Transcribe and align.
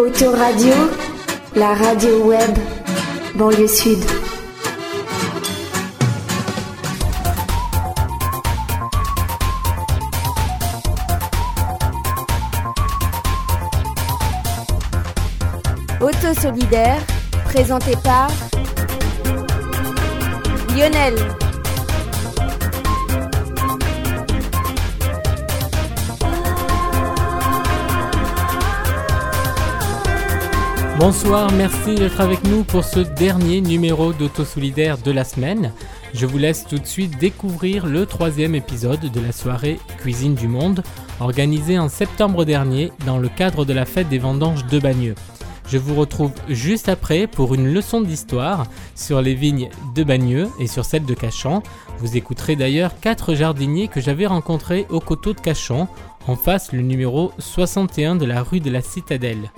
Autoradio, 0.00 0.72
la 1.54 1.74
radio 1.74 2.24
web, 2.24 2.56
banlieue 3.34 3.68
sud. 3.68 3.98
Auto 16.00 16.40
solidaire, 16.40 17.02
présenté 17.44 17.92
par 18.02 18.30
Lionel. 20.74 21.14
Bonsoir, 31.00 31.50
merci 31.52 31.94
d'être 31.94 32.20
avec 32.20 32.44
nous 32.44 32.62
pour 32.62 32.84
ce 32.84 33.00
dernier 33.00 33.62
numéro 33.62 34.12
d'Auto-Solidaire 34.12 34.98
de 34.98 35.10
la 35.10 35.24
semaine. 35.24 35.72
Je 36.12 36.26
vous 36.26 36.36
laisse 36.36 36.66
tout 36.66 36.78
de 36.78 36.86
suite 36.86 37.16
découvrir 37.18 37.86
le 37.86 38.04
troisième 38.04 38.54
épisode 38.54 39.00
de 39.00 39.20
la 39.20 39.32
soirée 39.32 39.80
Cuisine 39.96 40.34
du 40.34 40.46
Monde, 40.46 40.82
organisée 41.18 41.78
en 41.78 41.88
septembre 41.88 42.44
dernier 42.44 42.92
dans 43.06 43.16
le 43.16 43.30
cadre 43.30 43.64
de 43.64 43.72
la 43.72 43.86
fête 43.86 44.10
des 44.10 44.18
vendanges 44.18 44.66
de 44.66 44.78
Bagneux. 44.78 45.14
Je 45.68 45.78
vous 45.78 45.94
retrouve 45.94 46.32
juste 46.50 46.90
après 46.90 47.26
pour 47.26 47.54
une 47.54 47.72
leçon 47.72 48.02
d'histoire 48.02 48.66
sur 48.94 49.22
les 49.22 49.34
vignes 49.34 49.70
de 49.94 50.04
Bagneux 50.04 50.50
et 50.58 50.66
sur 50.66 50.84
celles 50.84 51.06
de 51.06 51.14
Cachan. 51.14 51.62
Vous 51.98 52.18
écouterez 52.18 52.56
d'ailleurs 52.56 53.00
quatre 53.00 53.32
jardiniers 53.32 53.88
que 53.88 54.02
j'avais 54.02 54.26
rencontrés 54.26 54.84
au 54.90 55.00
coteau 55.00 55.32
de 55.32 55.40
Cachan, 55.40 55.88
en 56.26 56.36
face 56.36 56.72
le 56.72 56.82
numéro 56.82 57.32
61 57.38 58.16
de 58.16 58.26
la 58.26 58.42
rue 58.42 58.60
de 58.60 58.70
la 58.70 58.82
Citadelle. 58.82 59.50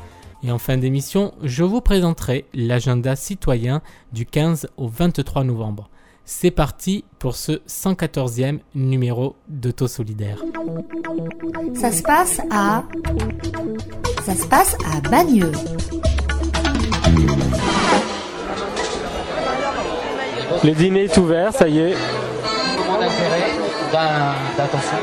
Et 0.45 0.51
en 0.51 0.59
fin 0.59 0.77
d'émission, 0.77 1.33
je 1.43 1.63
vous 1.63 1.81
présenterai 1.81 2.47
l'agenda 2.53 3.15
citoyen 3.15 3.81
du 4.13 4.27
15 4.27 4.69
au 4.77 4.89
23 4.89 5.45
novembre. 5.45 5.89
C'est 6.25 6.51
parti 6.51 7.05
pour 7.19 7.37
ce 7.37 7.53
114e 7.69 8.59
numéro 8.75 9.37
d'Auto 9.49 9.87
Solidaire. 9.89 10.43
Ça 11.75 11.93
se 11.93 12.03
passe 12.03 12.41
à. 12.51 12.85
Ça 14.25 14.35
se 14.35 14.47
passe 14.47 14.77
à 14.95 15.01
Bagneux. 15.09 15.53
Le 20.65 20.73
dîner 20.73 21.05
est 21.05 21.17
ouvert, 21.19 21.53
ça 21.53 21.69
y 21.69 21.79
est. 21.79 21.95
D'attention. 23.93 24.99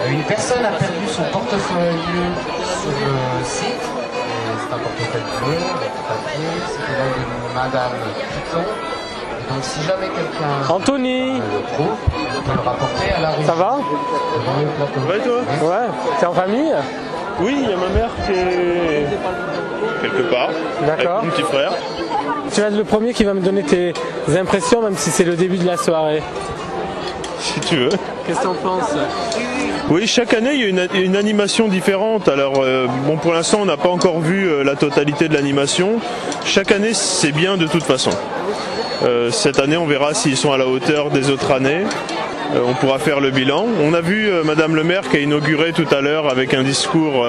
Euh, 0.00 0.10
Une 0.12 0.22
personne 0.22 0.64
a 0.64 0.70
perdu 0.70 1.06
son 1.08 1.24
portefeuille 1.32 1.98
sur 2.80 2.90
le 2.90 3.44
site. 3.44 3.97
Portefeuille 4.76 5.22
bleu, 5.42 5.56
avec 5.56 5.92
papier. 6.08 6.48
Madame 7.54 7.92
Piton. 8.34 8.58
Et 9.40 9.52
donc 9.52 9.62
si 9.62 9.80
jamais 9.82 10.06
quelqu'un 10.08 10.72
Anthony, 10.74 11.36
le 11.38 11.72
trouve, 11.74 11.96
on 12.38 12.42
peut 12.42 12.52
le 12.54 12.60
rapporter 12.60 13.10
à 13.16 13.20
la 13.20 13.30
régie. 13.30 13.46
ça 13.46 13.54
va. 13.54 13.76
Ouais, 15.08 15.18
toi 15.20 15.68
Ouais, 15.68 15.86
t'es 16.20 16.26
en 16.26 16.32
famille 16.34 16.74
Oui, 17.40 17.56
il 17.62 17.70
y 17.70 17.72
a 17.72 17.76
ma 17.76 17.88
mère 17.88 18.10
qui 18.26 18.32
est 18.32 19.06
quelque 20.02 20.30
part. 20.30 20.50
D'accord. 20.86 21.18
Avec 21.18 21.30
mon 21.30 21.36
petit 21.36 21.42
frère. 21.42 21.72
Tu 22.52 22.60
vas 22.60 22.68
être 22.68 22.76
le 22.76 22.84
premier 22.84 23.12
qui 23.12 23.24
va 23.24 23.34
me 23.34 23.40
donner 23.40 23.62
tes 23.62 23.94
impressions, 24.38 24.82
même 24.82 24.96
si 24.96 25.10
c'est 25.10 25.24
le 25.24 25.36
début 25.36 25.58
de 25.58 25.66
la 25.66 25.76
soirée. 25.76 26.22
Si 27.40 27.60
tu 27.60 27.76
veux. 27.76 27.90
Qu'est-ce 28.26 28.38
que 28.40 28.44
t'en 28.44 28.54
penses? 28.54 28.94
Oui, 29.90 30.06
chaque 30.06 30.34
année, 30.34 30.50
il 30.52 30.60
y 30.60 30.80
a 30.80 31.00
une, 31.00 31.16
animation 31.16 31.66
différente. 31.66 32.28
Alors, 32.28 32.60
euh, 32.62 32.86
bon, 33.06 33.16
pour 33.16 33.32
l'instant, 33.32 33.60
on 33.62 33.64
n'a 33.64 33.78
pas 33.78 33.88
encore 33.88 34.20
vu 34.20 34.46
euh, 34.46 34.62
la 34.62 34.76
totalité 34.76 35.28
de 35.28 35.34
l'animation. 35.34 35.98
Chaque 36.44 36.72
année, 36.72 36.92
c'est 36.92 37.32
bien 37.32 37.56
de 37.56 37.66
toute 37.66 37.84
façon. 37.84 38.10
Euh, 39.04 39.30
cette 39.30 39.58
année, 39.58 39.78
on 39.78 39.86
verra 39.86 40.12
s'ils 40.12 40.36
sont 40.36 40.52
à 40.52 40.58
la 40.58 40.66
hauteur 40.66 41.08
des 41.08 41.30
autres 41.30 41.52
années. 41.52 41.84
On 42.66 42.74
pourra 42.74 42.98
faire 42.98 43.20
le 43.20 43.30
bilan. 43.30 43.64
On 43.82 43.94
a 43.94 44.00
vu 44.02 44.30
Madame 44.42 44.74
le 44.74 44.82
maire 44.82 45.02
qui 45.08 45.16
a 45.18 45.20
inauguré 45.20 45.72
tout 45.72 45.86
à 45.90 46.00
l'heure 46.00 46.30
avec 46.30 46.54
un 46.54 46.62
discours 46.62 47.26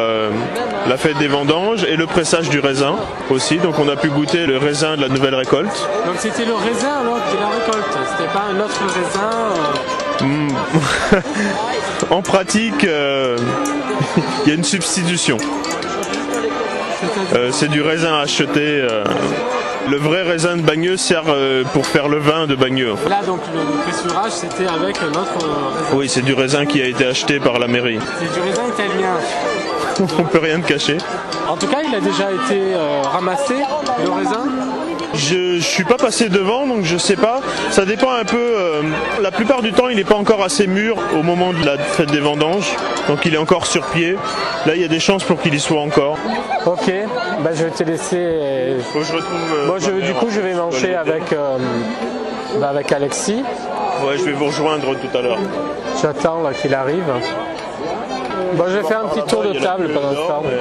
la 0.88 0.96
fête 0.96 1.18
des 1.18 1.28
vendanges 1.28 1.84
et 1.84 1.97
le 1.97 2.06
pressage 2.06 2.50
du 2.50 2.62
raisin 2.62 2.96
aussi. 3.30 3.58
Donc 3.58 3.80
on 3.80 3.90
a 3.90 3.97
pu 3.97 4.08
goûter 4.08 4.46
le 4.46 4.58
raisin 4.58 4.96
de 4.96 5.02
la 5.02 5.09
nouvelle 5.09 5.36
récolte. 5.36 5.90
Donc 6.06 6.16
c'était 6.20 6.46
le 6.46 6.53
raisin 6.53 7.02
alors 7.02 7.16
de 7.16 7.38
la 7.38 7.50
récolte, 7.50 7.97
c'était 8.12 8.31
pas 8.31 8.46
un 8.50 8.62
autre 8.62 8.81
raisin. 8.96 10.09
en 12.09 12.22
pratique, 12.22 12.84
euh, 12.84 13.38
il 14.46 14.50
y 14.50 14.52
a 14.52 14.56
une 14.56 14.63
substitution. 14.63 15.38
Euh, 17.34 17.50
c'est 17.52 17.69
du 17.69 17.81
raisin 17.81 18.19
acheté. 18.19 18.59
euh, 18.59 19.03
le 19.90 19.97
vrai 19.97 20.22
raisin 20.22 20.58
de 20.58 20.62
Bagneux 20.62 20.97
sert 20.97 21.24
pour 21.74 21.88
faire 21.88 22.09
le 22.09 22.19
vin 22.19 22.46
de 22.46 22.53
Bagneux. 22.53 22.91
en 22.94 22.97
fait. 22.97 23.09
Là 23.09 23.22
donc 23.25 23.40
le 23.53 23.62
pressurage 23.84 24.31
c'était 24.31 24.68
avec 24.68 24.97
raisin. 24.97 25.25
Oui, 25.94 26.08
c'est 26.08 26.22
du 26.22 26.34
raisin 26.34 26.66
qui 26.66 26.81
a 26.81 26.85
été 26.85 27.06
acheté 27.06 27.40
par 27.40 27.58
la 27.58 27.68
mairie. 27.68 27.97
C'est 28.19 28.31
du 28.34 28.40
raisin 28.40 28.63
italien. 28.68 29.13
On 30.19 30.24
peut 30.24 30.40
rien 30.40 30.59
te 30.59 30.68
cacher. 30.68 30.97
En 31.47 31.56
tout 31.58 31.68
cas 31.68 31.79
il 31.88 31.96
a 31.96 32.02
déjà 32.02 32.29
été 32.31 32.75
ramassé, 33.12 33.56
le 34.03 34.12
raisin. 34.12 34.44
Je, 35.19 35.56
je 35.56 35.59
suis 35.59 35.84
pas 35.84 35.97
passé 35.97 36.30
devant, 36.30 36.66
donc 36.66 36.84
je 36.85 36.97
sais 36.97 37.18
pas. 37.18 37.41
Ça 37.72 37.84
dépend 37.85 38.12
un 38.13 38.24
peu. 38.24 38.38
euh, 38.38 38.81
la 39.22 39.31
plupart 39.31 39.62
du 39.62 39.74
temps, 39.74 39.90
il 39.90 39.97
n'est 39.97 40.03
pas 40.06 40.16
encore 40.16 40.41
assez 40.41 40.66
mûr 40.66 40.96
au 41.18 41.24
moment 41.24 41.52
de 41.52 41.63
la 41.66 41.78
fête 41.78 42.09
des 42.09 42.22
vendanges, 42.22 42.72
donc 43.09 43.25
il 43.25 43.34
est 43.35 43.38
encore 43.38 43.66
sur 43.66 43.85
pied. 43.88 44.16
Là, 44.66 44.75
il 44.75 44.81
y 44.81 44.85
a 44.85 44.88
des 44.88 45.00
chances 45.02 45.24
pour 45.25 45.41
qu'il 45.41 45.53
y 45.53 45.59
soit 45.59 45.81
encore. 45.81 46.18
Ok, 46.66 46.91
bah 47.44 47.50
je 47.53 47.66
vais 47.66 47.72
te 47.72 47.84
laisser. 47.84 48.16
euh, 48.18 48.79
Faut 48.94 49.00
que 49.00 49.06
je 49.06 49.13
retrouve. 49.13 49.53
euh, 49.56 49.68
Moi 49.68 49.78
je, 49.79 49.91
ma 49.91 50.06
du 50.06 50.13
coup 50.13 50.28
je 50.29 50.40
vais 50.40 50.53
manger 50.53 50.96
avec, 50.96 51.34
euh, 51.34 51.58
bah, 52.59 52.69
avec 52.69 52.91
Alexis. 52.91 53.44
Ouais, 54.06 54.18
je 54.18 54.24
vais 54.24 54.31
vous 54.31 54.46
rejoindre 54.46 54.96
tout 54.96 55.18
à 55.18 55.22
l'heure. 55.22 55.40
J'attends 56.02 56.41
là 56.44 56.53
qu'il 56.53 56.74
arrive. 56.74 57.03
Bon 58.53 58.63
je 58.69 58.78
vais 58.78 58.84
faire 58.88 59.02
un 59.03 59.08
petit 59.09 59.28
tour 59.28 59.44
de 59.44 59.53
table 59.59 59.90
pendant 59.94 60.12
ce 60.12 60.16
temps. 60.28 60.44
mais- 60.46 60.58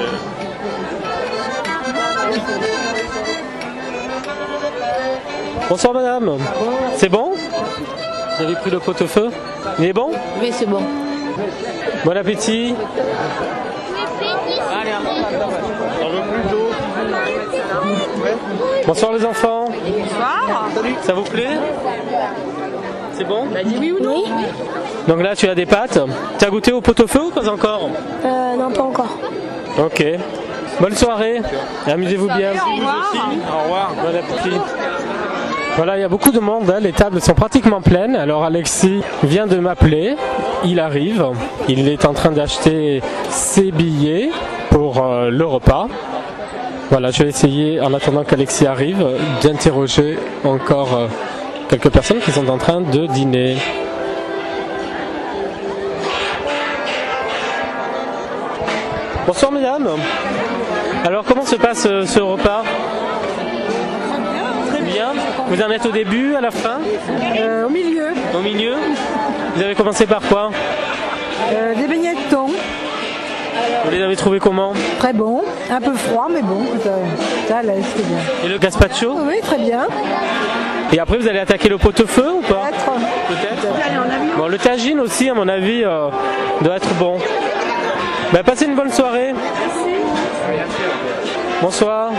Bonsoir 5.69 5.93
madame. 5.95 6.39
C'est 6.97 7.09
bon 7.09 7.33
Vous 8.39 8.45
avez 8.45 8.55
pris 8.57 8.71
le 8.71 8.79
pot-au-feu 8.79 9.31
Il 9.79 9.85
est 9.87 9.93
bon 9.93 10.11
Oui, 10.41 10.51
c'est 10.53 10.67
bon. 10.67 10.83
Bon 12.05 12.17
appétit. 12.17 12.75
On 16.03 16.09
veut 16.11 16.23
plus 16.33 16.51
d'eau. 16.51 16.69
Bonsoir 18.87 19.13
les 19.13 19.25
enfants. 19.25 19.67
Bonsoir. 19.67 20.69
Ça 21.03 21.13
vous 21.13 21.23
plaît 21.25 21.59
C'est 23.13 23.25
bon 23.25 23.47
Bah, 23.53 23.61
oui 23.65 23.93
ou 23.93 24.03
non 24.03 24.25
Donc 25.07 25.23
là 25.23 25.37
tu 25.37 25.49
as 25.49 25.55
des 25.55 25.67
pâtes. 25.67 25.99
Tu 26.39 26.45
as 26.45 26.51
goûté 26.51 26.73
au 26.73 26.81
pot-au-feu 26.81 27.25
ou 27.25 27.31
pas 27.31 27.49
encore 27.49 27.91
Euh, 28.25 28.57
non, 28.57 28.71
pas 28.71 28.83
encore. 28.83 29.19
Ok. 29.79 30.05
Bonne 30.81 30.95
soirée. 30.95 31.41
Amusez-vous 31.87 32.29
bien. 32.29 32.53
Au 32.53 32.77
revoir. 32.77 33.13
Au 33.53 33.63
revoir. 33.65 33.93
Bon 34.03 34.09
appétit. 34.09 34.57
Voilà, 35.79 35.97
il 35.97 36.01
y 36.01 36.05
a 36.05 36.09
beaucoup 36.09 36.33
de 36.33 36.41
monde, 36.41 36.69
hein, 36.75 36.81
les 36.81 36.91
tables 36.91 37.21
sont 37.21 37.35
pratiquement 37.35 37.81
pleines. 37.81 38.17
Alors 38.17 38.43
Alexis 38.43 39.01
vient 39.23 39.47
de 39.47 39.59
m'appeler, 39.59 40.17
il 40.65 40.81
arrive, 40.81 41.25
il 41.69 41.89
est 41.89 42.05
en 42.05 42.15
train 42.15 42.33
d'acheter 42.33 43.01
ses 43.31 43.71
billets 43.71 44.31
pour 44.71 45.01
euh, 45.01 45.31
le 45.31 45.47
repas. 45.47 45.87
Voilà, 46.91 47.13
je 47.13 47.23
vais 47.23 47.29
essayer, 47.29 47.81
en 47.81 47.95
attendant 47.95 48.25
qu'Alexis 48.25 48.67
arrive, 48.67 49.07
d'interroger 49.41 50.19
encore 50.43 50.97
euh, 50.97 51.07
quelques 51.69 51.91
personnes 51.91 52.19
qui 52.19 52.33
sont 52.33 52.49
en 52.49 52.59
train 52.59 52.81
de 52.81 53.07
dîner. 53.07 53.57
Bonsoir 59.29 59.53
mesdames. 59.53 59.91
Alors 61.05 61.23
comment 61.23 61.47
se 61.47 61.55
passe 61.55 61.87
euh, 61.87 62.05
ce 62.05 62.19
repas? 62.19 62.65
Vous 65.51 65.63
en 65.63 65.71
êtes 65.71 65.87
au 65.87 65.91
début, 65.91 66.35
à 66.35 66.41
la 66.41 66.51
fin 66.51 66.79
Euh, 67.39 67.67
au 67.67 67.71
milieu, 67.71 68.09
Au 68.35 68.41
milieu 68.41 68.75
Vous 69.57 69.63
avez 69.63 69.75
commencé 69.75 70.07
par 70.07 70.21
quoi 70.21 70.51
euh, 71.51 71.75
des 71.75 71.87
beignets 71.87 72.15
de 72.15 72.31
thon, 72.31 72.49
Vous 73.85 73.91
les 73.91 74.03
avez 74.03 74.17
trouvés 74.17 74.39
comment 74.41 74.73
très 74.99 75.13
bon, 75.15 75.43
un 75.71 75.81
peu 75.81 75.95
froid 75.95 76.27
mais 76.31 76.43
bon, 76.43 76.63
ça, 76.83 76.91
ça 77.49 77.59
allait, 77.59 77.81
c'est 77.97 78.07
bien. 78.07 78.19
Et 78.45 78.49
le 78.49 78.59
gazpacho 78.59 79.15
Oui, 79.27 79.41
très 79.41 79.57
bien. 79.59 79.87
Et 80.93 80.99
après 80.99 81.17
vous 81.17 81.27
allez 81.29 81.39
attaquer 81.39 81.69
le 81.71 81.79
pot-au-feu 81.79 82.33
ou 82.33 82.41
pas 82.43 82.67
Peut-être. 82.69 82.91
Peut-être. 83.29 84.37
Bon, 84.37 84.49
le 84.49 84.59
tagine 84.59 85.01
aussi, 85.01 85.31
à 85.31 85.35
mon 85.35 85.49
avis, 85.49 85.85
euh, 85.85 86.09
doit 86.61 86.77
être 86.77 86.93
bon. 86.95 87.17
Ben, 88.33 88.43
passez 88.43 88.67
une 88.67 88.75
bonne 88.75 88.93
soirée. 88.93 89.33
Bonsoir. 91.63 92.11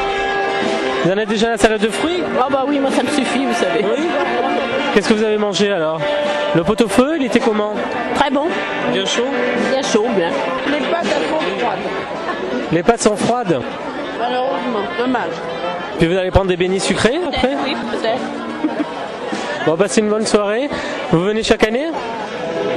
Vous 1.03 1.11
en 1.11 1.17
êtes 1.17 1.29
déjà 1.29 1.49
la 1.49 1.57
salade 1.57 1.81
de 1.81 1.89
fruits 1.89 2.23
Ah 2.39 2.47
bah 2.51 2.65
oui, 2.67 2.79
moi 2.79 2.91
ça 2.91 3.03
me 3.03 3.07
suffit, 3.09 3.45
vous 3.45 3.53
savez. 3.53 3.83
Oui. 3.83 4.07
Qu'est-ce 4.93 5.07
que 5.09 5.13
vous 5.13 5.23
avez 5.23 5.37
mangé 5.37 5.71
alors 5.71 5.99
Le 6.55 6.63
pot-au-feu, 6.63 7.15
il 7.19 7.25
était 7.25 7.39
comment 7.39 7.73
Très 8.15 8.29
bon, 8.29 8.47
Bien 8.91 9.05
chaud 9.05 9.25
bien 9.71 9.81
chaud, 9.81 10.05
bien. 10.15 10.29
Les 10.67 10.85
pâtes 10.87 11.05
à 11.05 11.19
fond 11.29 11.39
froide. 11.59 11.79
Les 12.71 12.83
pâtes 12.83 13.01
sont 13.01 13.15
froides 13.15 13.61
Malheureusement, 14.19 14.81
dommage. 14.97 15.31
Puis 15.97 16.07
vous 16.07 16.17
allez 16.17 16.31
prendre 16.31 16.47
des 16.47 16.57
beignets 16.57 16.79
sucrés 16.79 17.19
après 17.27 17.55
Oui, 17.65 17.75
peut-être. 17.91 18.19
Bon, 19.65 19.75
passez 19.75 19.99
une 20.01 20.09
bonne 20.09 20.25
soirée. 20.25 20.69
Vous 21.11 21.19
venez 21.21 21.43
chaque 21.43 21.65
année 21.67 21.87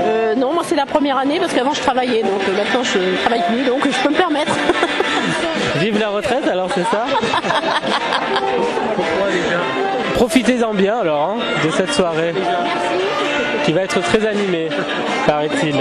Euh, 0.04 0.34
non, 0.34 0.52
moi 0.52 0.62
c'est 0.66 0.75
la 0.76 0.84
première 0.86 1.16
année 1.16 1.38
parce 1.40 1.52
qu'avant 1.54 1.72
je 1.75 1.80
travaillais, 1.80 2.22
donc 2.22 2.40
euh, 2.48 2.56
maintenant 2.56 2.82
je 2.82 2.98
travaille 3.22 3.42
plus, 3.48 3.64
donc 3.64 3.80
je 3.88 3.98
peux 4.02 4.10
me 4.10 4.16
permettre. 4.16 4.52
Vive 5.76 5.98
la 6.00 6.08
retraite 6.10 6.46
alors, 6.50 6.68
c'est 6.75 6.84
ça 6.84 7.06
Profitez-en 10.14 10.75
bien 10.75 10.99
alors 10.99 11.31
hein, 11.31 11.37
de 11.64 11.70
cette 11.70 11.93
soirée 11.93 12.35
qui 13.64 13.73
va 13.73 13.82
être 13.82 14.00
très 14.00 14.26
animée, 14.26 14.69
paraît-il. 15.26 15.75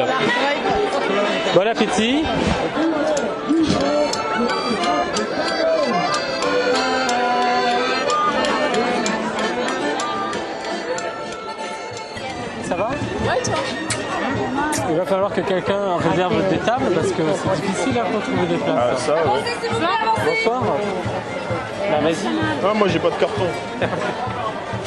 Bon 1.54 1.68
appétit. 1.68 2.24
Ça 12.68 12.76
va? 12.76 12.90
Il 14.90 14.98
va 14.98 15.06
falloir 15.06 15.34
que 15.34 15.42
quelqu'un 15.42 15.98
réserve 15.98 16.50
des 16.50 16.58
tables 16.58 16.92
parce 16.94 17.12
que 17.12 17.24
c'est 17.36 17.62
difficile 17.62 18.00
à 18.00 18.04
retrouver 18.04 18.46
des 18.48 18.58
places. 18.58 18.76
Ah, 18.78 18.96
ça, 18.98 19.14
ouais. 19.14 19.42
Bonsoir. 20.26 20.64
Bah 21.92 21.98
vas-y. 22.02 22.16
Ah, 22.64 22.74
moi, 22.74 22.88
j'ai 22.88 23.00
pas 23.00 23.10
de 23.10 23.16
carton. 23.16 23.44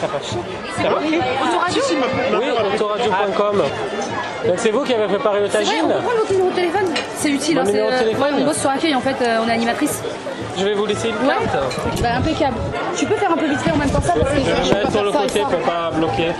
Ça 0.00 0.06
va 0.08 0.88
va 0.88 1.00
Oui, 1.06 1.20
autoradio.com. 2.74 3.62
Donc 4.46 4.54
c'est 4.58 4.70
vous 4.70 4.82
qui 4.84 4.92
avez 4.92 5.06
préparé 5.06 5.40
le 5.40 5.48
tagine 5.48 5.84
on 5.84 5.88
peut 5.88 5.94
prendre 5.94 6.18
votre 6.18 6.32
numéro 6.32 6.50
de 6.50 6.54
téléphone, 6.54 6.84
c'est 7.16 7.30
utile. 7.30 7.54
Mon 7.54 7.60
hein, 7.62 7.64
c'est, 7.64 7.72
numéro 7.72 7.90
de 7.90 7.94
euh, 7.94 7.98
téléphone 8.00 8.34
ouais, 8.34 8.40
on 8.42 8.44
bosse 8.44 8.58
sur 8.60 8.68
accueil 8.70 8.94
en 8.94 9.00
fait, 9.00 9.16
euh, 9.22 9.38
on 9.42 9.48
est 9.48 9.52
animatrice. 9.52 10.02
Je 10.58 10.64
vais 10.64 10.74
vous 10.74 10.84
laisser 10.84 11.08
une 11.08 11.26
Ouais. 11.26 11.34
carte. 11.50 12.02
Bah 12.02 12.08
impeccable. 12.18 12.56
Tu 12.94 13.06
peux 13.06 13.14
faire 13.14 13.32
un 13.32 13.36
peu 13.36 13.46
vite 13.46 13.60
fait 13.60 13.70
en 13.70 13.76
même 13.76 13.90
temps 13.90 14.02
ça 14.02 14.12
parce 14.12 14.30
que 14.34 14.40
Je 14.40 14.44
vais 14.44 14.50
la 14.50 14.56
peux 14.60 14.74
mettre 14.74 14.90
sur 14.92 15.02
le 15.02 15.12
côté 15.12 15.40
ça. 15.40 15.46
pour 15.46 15.60
pas 15.60 15.90
bloquer. 15.94 16.32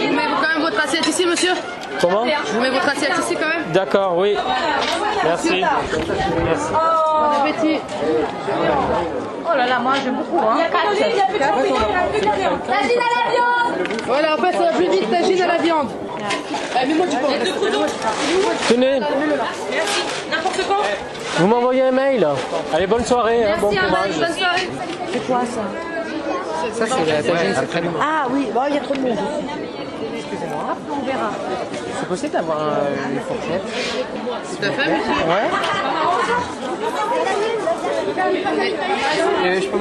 Je 0.00 0.06
vous 0.06 0.14
mets 0.14 0.22
quand 0.40 0.48
même 0.48 0.62
votre 0.62 0.82
assiette 0.82 1.06
ici 1.06 1.26
monsieur. 1.26 1.52
Comment 2.00 2.24
Je 2.24 2.52
vous 2.52 2.60
mets 2.60 2.70
votre 2.70 2.88
assiette 2.88 3.18
ici 3.18 3.34
quand 3.34 3.48
même. 3.48 3.72
D'accord, 3.74 4.16
oui. 4.16 4.34
Merci. 5.24 5.62
Merci. 6.44 6.72
Bon 7.20 7.30
appétit. 7.42 7.78
Oh 9.44 9.56
là 9.56 9.66
là, 9.66 9.78
moi 9.78 9.92
j'aime 10.02 10.14
beaucoup. 10.16 10.38
Hein. 10.38 10.58
Voilà, 14.06 14.34
en 14.34 14.38
fait 14.38 14.52
ça 14.52 14.58
va 14.58 14.72
plus 14.72 14.88
vite, 14.88 15.10
tagine 15.10 15.42
à 15.42 15.46
la 15.46 15.58
viande. 15.58 15.88
Ah, 16.74 16.78
mais 16.86 16.94
moi 16.94 17.06
tu 17.10 17.16
peux. 17.16 18.72
Tenez. 18.74 19.00
N'importe 19.00 20.66
quoi. 20.66 20.76
Vous 21.38 21.46
m'envoyez 21.46 21.82
un 21.82 21.90
mail. 21.90 22.26
Allez, 22.74 22.86
bonne 22.86 23.04
soirée. 23.04 23.44
hein, 23.44 23.56
bon 23.60 23.70
Merci, 23.70 23.78
hein, 23.86 23.88
courage. 23.88 24.18
bonne 24.18 24.38
soirée. 24.38 24.68
C'est 25.12 25.26
quoi 25.26 25.40
ça? 25.44 25.60
Ça, 26.72 26.86
c'est 26.86 27.12
la 27.12 27.22
tagine, 27.22 27.54
c'est 27.58 27.66
très 27.70 27.82
Ah 28.00 28.26
oui, 28.30 28.48
bon, 28.52 28.60
il 28.68 28.74
y 28.74 28.78
a 28.78 28.80
trop 28.80 28.94
de 28.94 29.00
monde. 29.00 29.16
C'est 31.98 32.08
possible 32.08 32.32
d'avoir 32.32 32.58
une 33.10 33.20
fourchette? 33.20 33.62
Tout 34.58 34.64
à 34.64 34.70
fait. 34.70 34.90
Ouais. 34.90 35.48
je 39.60 39.68
peux 39.68 39.76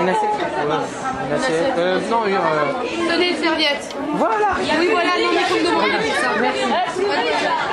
une 0.00 0.08
assiette? 0.08 0.30
Une 1.26 1.34
assiette 1.34 1.78
euh, 1.78 2.00
Non, 2.10 2.26
une. 2.26 2.38
Tenez 3.08 3.28
une 3.30 3.36
serviette. 3.36 3.96
Voilà 4.14 4.56
Oui 4.78 4.88
voilà, 4.90 5.10
non 5.20 5.30
mais 5.32 5.42
faut 5.42 5.54
me 5.54 5.64
demander 5.64 5.90
pour 5.90 6.14
ça. 6.16 6.28
Merci. 6.40 6.62
Ah, 6.74 6.86
il 6.94 7.26
y 7.26 7.46
a. 7.46 7.72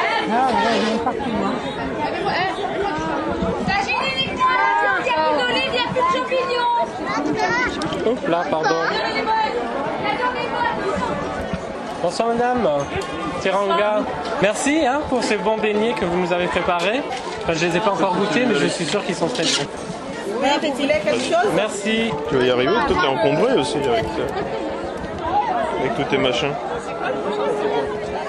Hop 8.05 8.27
là, 8.27 8.43
pardon. 8.49 8.78
Bonsoir 12.01 12.29
madame. 12.29 12.67
Tiranga. 13.41 14.01
Merci 14.41 14.85
hein, 14.85 15.01
pour 15.09 15.23
ces 15.23 15.37
bons 15.37 15.57
beignets 15.57 15.93
que 15.93 16.05
vous 16.05 16.17
nous 16.19 16.31
avez 16.33 16.47
préparés. 16.47 17.01
Enfin, 17.43 17.53
je 17.53 17.65
les 17.65 17.77
ai 17.77 17.79
pas 17.79 17.91
encore 17.91 18.15
goûtés, 18.15 18.45
mais 18.45 18.55
je 18.55 18.67
suis 18.67 18.85
sûr 18.85 19.03
qu'ils 19.03 19.15
sont 19.15 19.27
très 19.27 19.43
bons. 19.43 19.67
Merci. 21.55 22.11
Tu 22.29 22.35
vas 22.37 22.43
y 22.45 22.49
arriver, 22.51 22.71
toi, 22.87 22.97
t'es 23.01 23.07
encombré 23.07 23.53
aussi 23.59 23.77
avec, 23.77 24.05
avec 25.79 25.95
tous 25.97 26.03
tes 26.09 26.17
machins. 26.17 26.53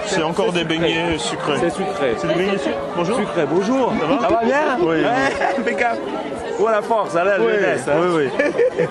C'est 0.07 0.23
encore 0.23 0.53
des 0.53 0.65
beignets 0.65 1.19
sucrés. 1.19 1.59
C'est 1.61 1.71
sucré. 1.71 2.15
C'est 2.19 2.27
des 2.27 2.35
beignets 2.35 2.59
sucrés 2.59 2.75
Bonjour. 2.97 3.17
Sucré, 3.17 3.43
bonjour. 3.49 3.93
Ça 4.23 4.29
va, 4.29 4.41
bien 4.45 4.79
Oui. 4.81 4.87
Ouais, 5.03 5.59
impeccable. 5.59 5.99
Oh 6.59 6.69
la 6.69 6.83
force, 6.83 7.15
à 7.15 7.23
la 7.25 7.39
Oui, 7.39 7.53
jeunesse. 7.53 7.85
hein. 7.89 7.93
oui, 8.01 8.29
oui. 8.41 8.87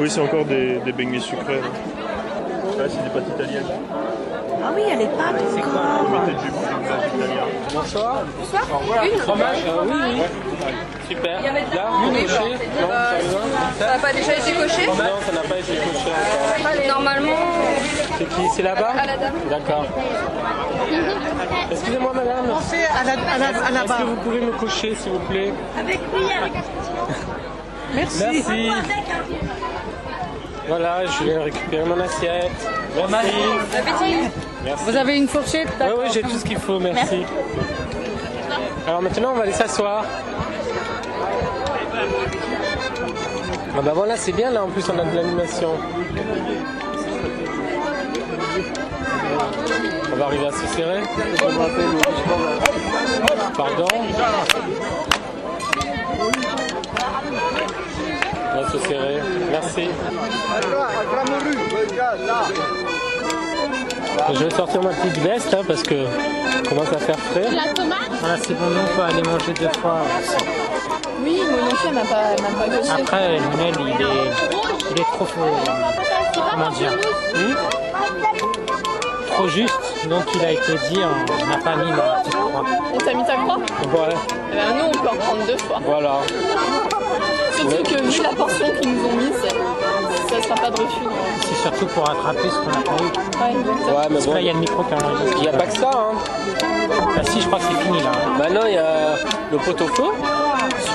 Oui, 0.00 0.10
c'est 0.10 0.20
encore 0.20 0.44
des, 0.44 0.78
des 0.84 0.92
beignets 0.92 1.20
sucrés. 1.20 1.56
là. 1.60 1.68
Ouais, 2.78 2.84
c'est 2.88 3.02
des 3.02 3.10
pâtes 3.10 3.28
italiennes. 3.34 3.64
Ah 4.62 4.70
oui, 4.72 4.82
elle 4.88 5.02
est 5.02 5.06
pas 5.08 5.30
encore. 5.30 6.06
Bonsoir. 7.74 8.22
Bonsoir. 8.38 8.62
Fromage 9.18 9.64
euh, 9.66 9.84
Oui, 9.84 9.96
oui. 10.14 10.22
Super. 11.08 11.42
Là, 11.42 11.90
vous 12.04 12.10
cochez 12.12 12.52
Non, 12.80 12.88
ça 12.88 13.86
Ça 13.86 13.86
n'a 13.86 13.98
pas 13.98 14.12
déjà 14.12 14.32
été 14.36 14.52
coché 14.52 14.86
Non, 14.86 14.94
ça 14.94 15.32
n'a 15.32 15.40
pas 15.40 15.58
été 15.58 15.72
coché 15.74 16.12
encore. 16.12 16.86
Normalement, 16.86 17.30
C'est 18.16 18.28
qui 18.28 18.42
C'est 18.54 18.62
là-bas 18.62 18.92
à 18.96 19.06
la 19.06 19.16
dame. 19.16 19.34
D'accord. 19.50 19.86
Excusez-moi 21.72 22.12
madame. 22.14 22.46
La, 22.46 22.54
à 22.54 23.04
la, 23.04 23.12
à 23.12 23.70
la 23.72 23.84
Est-ce 23.84 23.98
que 23.98 24.04
vous 24.04 24.16
pouvez 24.16 24.40
me 24.40 24.52
cocher 24.52 24.94
s'il 24.94 25.12
vous 25.12 25.18
plaît 25.20 25.52
Merci. 27.94 28.22
Merci. 28.22 28.70
Voilà, 30.68 31.06
je 31.06 31.24
vais 31.24 31.38
récupérer 31.38 31.84
mon 31.84 31.98
assiette. 31.98 32.50
Merci. 33.10 34.14
Merci. 34.64 34.84
Vous 34.84 34.96
avez 34.96 35.16
une 35.16 35.26
fourchette 35.26 35.68
Oui, 35.80 35.86
oui, 35.98 36.04
j'ai 36.12 36.20
tout 36.20 36.38
ce 36.38 36.44
qu'il 36.44 36.58
faut, 36.58 36.78
merci. 36.78 37.24
Alors 38.86 39.00
maintenant, 39.00 39.32
on 39.32 39.36
va 39.36 39.44
aller 39.44 39.52
s'asseoir. 39.52 40.04
Ah 43.76 43.80
bah 43.82 43.92
voilà, 43.94 44.16
c'est 44.16 44.32
bien 44.32 44.50
là, 44.50 44.64
en 44.64 44.68
plus 44.68 44.84
on 44.90 44.98
a 44.98 45.04
de 45.04 45.16
l'animation. 45.16 45.70
On 50.12 50.16
va 50.16 50.24
arriver 50.26 50.46
à 50.46 50.52
se 50.52 50.66
serrer. 50.76 51.02
Pardon. 53.56 53.86
Se 58.72 58.78
serrer. 58.86 59.20
Merci. 59.50 59.88
Je 64.34 64.44
vais 64.44 64.50
sortir 64.50 64.82
ma 64.82 64.90
petite 64.90 65.18
veste 65.18 65.54
hein, 65.54 65.62
parce 65.66 65.82
que 65.82 66.04
commence 66.68 66.92
à 66.92 66.98
faire 66.98 67.18
frais. 67.18 67.46
Voilà, 68.20 68.36
c'est 68.42 68.54
bon, 68.54 68.66
nous, 68.66 68.80
on 68.80 68.96
peut 68.96 69.02
aller 69.02 69.22
manger 69.22 69.52
deux 69.54 69.80
fois. 69.80 70.02
Oui, 71.22 71.40
plus, 71.46 71.88
elle 71.88 71.94
m'a 71.94 72.00
pas, 72.02 72.36
coché. 72.66 73.02
Après, 73.02 73.38
Lionel, 73.38 73.74
il 73.80 74.02
est, 74.02 74.90
il 74.90 75.00
est 75.00 75.04
trop, 75.04 75.24
euh, 75.24 75.50
comment 76.52 76.70
dire, 76.70 76.92
Hmm 77.34 77.54
trop 79.38 79.48
juste. 79.48 80.08
Donc, 80.08 80.24
il 80.34 80.44
a 80.44 80.52
été 80.52 80.72
dit, 80.90 80.98
on 80.98 81.46
n'a 81.46 81.58
pas 81.58 81.76
mis 81.76 81.90
ma 81.92 82.20
petite 82.20 82.34
croix. 82.34 82.64
On 82.92 82.98
t'a 82.98 83.14
mis 83.14 83.24
ta 83.24 83.36
croix 83.36 83.58
Voilà. 83.88 84.14
Eh 84.50 84.56
ben, 84.56 84.76
Nous, 84.76 84.84
on 84.86 84.90
peut 84.90 85.08
en 85.08 85.16
prendre 85.16 85.46
deux 85.46 85.58
fois. 85.58 85.80
voilà. 85.84 86.20
Surtout 87.58 87.82
que 87.82 88.02
vu 88.02 88.22
la 88.22 88.28
portion 88.30 88.66
qu'ils 88.80 88.92
nous 88.94 89.04
ont 89.08 89.12
mise, 89.14 89.32
ça 90.30 90.42
sera 90.42 90.54
pas 90.54 90.70
de 90.70 90.80
refus. 90.80 91.04
non. 91.04 91.10
C'est 91.42 91.62
surtout 91.62 91.86
pour 91.86 92.04
rattraper 92.06 92.48
ce 92.48 92.58
qu'on 92.58 92.70
a 92.70 92.82
pas 92.82 93.02
eu. 93.02 93.06
Ouais. 93.06 93.96
Ouais, 93.96 94.06
mais 94.08 94.14
Parce 94.14 94.24
que 94.24 94.28
bon. 94.28 94.34
là, 94.34 94.40
il 94.40 94.46
y 94.46 94.50
a 94.50 94.52
le 94.52 94.58
micro 94.58 94.82
qui 94.84 94.94
enregistre. 94.94 95.36
Il 95.36 95.42
n'y 95.42 95.48
a 95.48 95.52
pas 95.52 95.66
que 95.66 95.76
ça. 95.76 95.90
Hein. 95.92 96.12
Bah, 97.16 97.22
si, 97.24 97.40
je 97.40 97.46
crois 97.46 97.58
que 97.58 97.64
c'est 97.64 97.82
fini 97.84 97.98
là. 98.02 98.10
hein. 98.14 98.38
Maintenant, 98.38 98.66
il 98.66 98.74
y 98.74 98.78
a 98.78 99.16
le 99.52 99.58
pot-au-feu. 99.58 100.04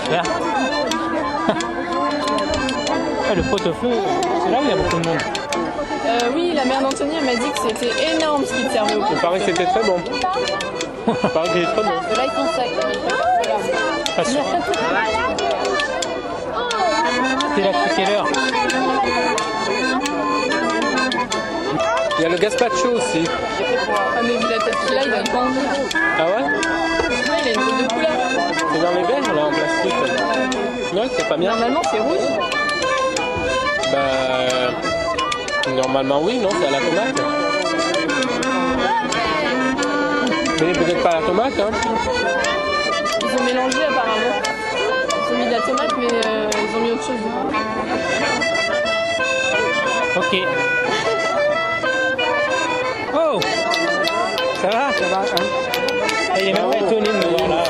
Super. 0.04 0.24
Ouais, 3.30 3.36
le 3.36 3.42
pot-au-feu, 3.44 3.90
c'est 4.44 4.52
là 4.52 4.58
où 4.60 4.64
il 4.64 4.70
y 4.70 4.74
a 4.74 4.76
beaucoup 4.76 5.00
de 5.00 5.08
monde. 5.08 5.18
Euh, 6.06 6.20
oui, 6.36 6.52
la 6.54 6.66
mère 6.66 6.82
d'Anthony, 6.82 7.16
m'a 7.24 7.34
dit 7.36 7.50
que 7.52 7.70
c'était 7.70 8.14
énorme 8.16 8.44
ce 8.46 8.54
qu'ils 8.54 8.68
te 8.68 8.74
servaient 8.74 8.96
au 8.96 9.04
Il 9.12 9.18
paraît 9.18 9.40
que 9.40 9.46
c'était 9.46 9.66
très 9.66 9.82
bon. 9.84 9.96
Il 11.08 11.30
paraît 11.30 11.48
que 11.48 11.54
c'était 11.54 11.66
très 11.72 11.84
bon. 11.84 11.90
Là, 11.90 12.26
ils 12.26 12.32
sont 12.32 12.48
secs. 12.54 14.16
Pas 14.16 14.26
sûr. 14.26 14.42
C'était 17.56 17.72
la 17.72 17.78
quelle 17.96 18.16
heure 18.16 18.28
Il 22.18 22.22
y 22.22 22.26
a 22.26 22.30
le 22.30 22.38
gazpacho 22.38 22.94
aussi. 22.94 23.24
Ah, 23.28 24.22
mais 24.24 24.38
vu 24.38 24.46
la 24.50 24.58
qu'il 24.58 24.98
a, 24.98 25.04
il 25.04 25.12
va 25.12 25.18
être 25.18 25.32
vendu. 25.32 25.60
Ah 25.94 26.26
ouais 26.26 26.32
Ouais, 26.32 27.40
il 27.44 27.48
a 27.48 27.52
une 27.52 27.62
boule 27.62 27.84
de 27.84 27.94
couleur. 27.94 28.10
C'est 28.74 28.82
dans 28.82 28.92
les 28.92 29.04
verres 29.04 29.36
là 29.36 29.46
en 29.46 29.52
plastique. 29.52 30.94
Non, 30.94 31.04
c'est 31.16 31.28
pas 31.28 31.38
bien. 31.38 31.52
Normalement, 31.52 31.82
c'est 31.92 32.00
rouge. 32.00 32.18
Bah. 33.92 35.72
Normalement, 35.76 36.22
oui, 36.24 36.40
non, 36.40 36.50
c'est 36.60 36.68
à 36.68 36.72
la 36.72 36.80
tomate. 36.80 37.22
Mais 40.60 40.72
peut-être 40.74 41.04
pas 41.04 41.10
à 41.10 41.22
la 41.22 41.28
tomate, 41.28 41.60
hein. 41.60 41.72
Ils 43.22 43.42
ont 43.42 43.44
mélangé 43.44 43.84
apparemment. 43.84 44.54
Ok. 50.16 50.34
Oh. 53.16 53.40
Ça 54.60 54.68
va? 54.70 54.92
Ça 54.94 55.08
va, 55.10 55.20
hein. 55.20 55.26
Eh, 56.36 56.42
il 56.42 56.50
est 56.50 56.54
même 56.54 56.64
oh, 56.68 56.74
étonné 56.74 57.10
de 57.10 57.14
me 57.14 57.38
voir 57.38 57.48
là. 57.48 57.64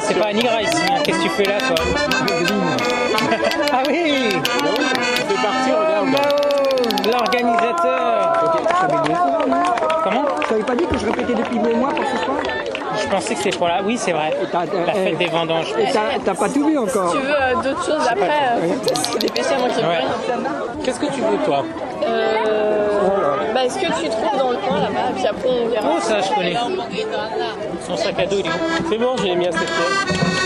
C'est 0.00 0.18
pas 0.18 0.28
un 0.28 0.32
Nigra 0.32 0.60
ici, 0.62 0.82
hein. 0.90 1.00
qu'est-ce 1.04 1.18
que 1.18 1.22
tu 1.22 1.28
fais 1.30 1.44
là 1.44 1.58
toi? 1.60 1.76
Ah 3.72 3.82
oui. 3.86 4.30
Ah 4.34 4.40
C'est 5.28 5.40
parti, 5.40 5.70
regarde. 5.70 6.10
Bah 6.10 6.18
oh. 6.32 7.10
L'organisateur. 7.12 8.32
Comment? 10.02 10.24
Tu 10.46 10.52
n'avais 10.52 10.64
pas 10.64 10.74
dit 10.74 10.86
que 10.86 10.98
je 10.98 11.06
répétais 11.06 11.34
depuis 11.34 11.58
deux 11.58 11.74
mois 11.74 11.90
pour 11.90 12.04
ce 12.04 12.24
soir? 12.24 12.36
Je 13.00 13.08
pensais 13.08 13.34
que 13.34 13.42
c'était 13.42 13.56
pour 13.56 13.68
la... 13.68 13.82
Oui, 13.82 13.96
c'est 13.98 14.12
vrai. 14.12 14.32
La 14.52 14.92
fête 14.92 15.18
des 15.18 15.26
vendanges. 15.26 15.72
Et 15.78 15.92
t'as 15.92 16.34
pas 16.34 16.48
tout 16.48 16.66
vu 16.66 16.78
encore 16.78 17.12
Si 17.12 17.18
tu 17.18 17.22
veux 17.24 17.30
euh, 17.32 17.54
d'autres 17.62 17.84
choses 17.84 18.08
après, 18.08 18.30
euh, 18.56 18.74
faut 19.10 19.18
dépêcher 19.18 19.54
à 19.54 19.58
moi 19.58 19.68
qui 19.68 19.80
Ouais. 19.82 20.84
Qu'est-ce 20.84 21.00
que 21.00 21.06
tu 21.06 21.20
veux, 21.20 21.38
toi 21.44 21.64
Euh, 22.04 22.88
bah, 23.54 23.64
est-ce 23.64 23.76
que 23.78 23.86
tu 23.86 24.08
trouves 24.08 24.38
dans 24.38 24.50
le 24.50 24.56
coin 24.56 24.80
là-bas 24.80 25.12
Puis 25.14 25.26
après 25.26 25.48
on 25.48 25.68
verra. 25.68 25.88
Oh, 25.96 26.00
ça, 26.00 26.20
je 26.20 26.34
connais. 26.34 26.56
Son 27.86 27.96
sac 27.96 28.18
à 28.18 28.26
dos, 28.26 28.36
il 28.38 28.46
est 28.46 28.50
C'est 28.88 28.98
bon, 28.98 29.16
j'ai 29.22 29.34
mis 29.34 29.46
à 29.48 29.52
cette 29.52 29.60
pièce. 29.60 30.41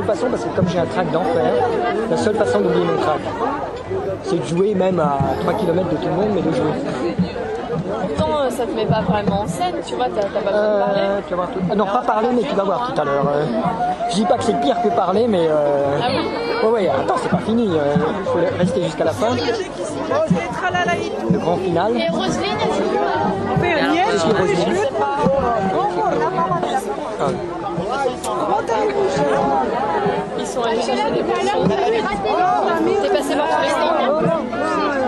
Seule 0.00 0.14
façon, 0.16 0.26
parce 0.30 0.44
que 0.44 0.48
comme 0.56 0.68
j'ai 0.68 0.78
un 0.78 0.86
trac 0.86 1.10
d'enfer, 1.10 1.52
la 2.10 2.16
seule 2.16 2.34
façon 2.36 2.60
d'oublier 2.60 2.84
mon 2.84 2.96
trac, 3.02 3.20
c'est 4.24 4.38
de 4.40 4.44
jouer 4.46 4.74
même 4.74 4.98
à 5.00 5.18
3 5.40 5.52
km 5.54 5.88
de 5.90 5.96
tout 5.96 6.08
le 6.08 6.14
monde, 6.14 6.30
mais 6.34 6.42
de 6.42 6.52
jouer. 6.54 6.72
Pourtant, 8.16 8.38
euh, 8.40 8.50
ça 8.50 8.64
te 8.66 8.72
met 8.74 8.86
pas 8.86 9.02
vraiment 9.02 9.42
en 9.42 9.46
scène, 9.46 9.74
tu 9.86 9.94
vois, 9.94 10.06
t'as 10.14 10.22
pas 10.22 10.40
besoin 10.40 10.62
de 10.78 10.80
parler. 10.84 11.00
Euh, 11.00 11.20
tu 11.26 11.30
vas 11.30 11.36
voir 11.36 11.48
tout- 11.50 11.60
ah 11.70 11.74
non, 11.74 11.84
pas 11.86 12.02
parler, 12.06 12.28
mais 12.34 12.42
tu 12.42 12.54
vas 12.54 12.64
voir 12.64 12.92
tout 12.94 13.00
à 13.00 13.04
l'heure. 13.04 13.26
euh. 13.34 13.44
je 14.10 14.14
dis 14.14 14.24
pas 14.24 14.36
que 14.36 14.44
c'est 14.44 14.60
pire 14.60 14.76
que 14.82 14.88
parler, 14.88 15.26
mais. 15.28 15.46
Euh... 15.48 15.98
Ah 16.02 16.06
oui 16.10 16.66
Ouais, 16.66 16.70
ouais, 16.72 16.88
attends, 16.90 17.14
c'est 17.22 17.30
pas 17.30 17.38
fini. 17.38 17.64
Il 17.72 18.24
faut 18.26 18.38
rester 18.58 18.82
jusqu'à 18.84 19.04
la 19.04 19.12
fin. 19.12 19.28
Le 21.32 21.38
grand 21.38 21.56
final. 21.56 21.92
Et 21.96 22.08
Roselyne, 22.10 22.58
elle 22.62 22.68
puis 22.68 24.32
Roselyne. 24.38 24.76
Ah. 27.22 27.26
Ils 30.38 30.39
sont 30.50 30.62
allés 30.62 30.82
chercher 30.82 31.10
des 31.12 31.22
poissons. 31.22 31.68
T'es 31.68 33.08
passé 33.08 33.34
par 33.36 33.46
tous 33.48 33.62
les 33.62 33.68
stands 33.70 34.22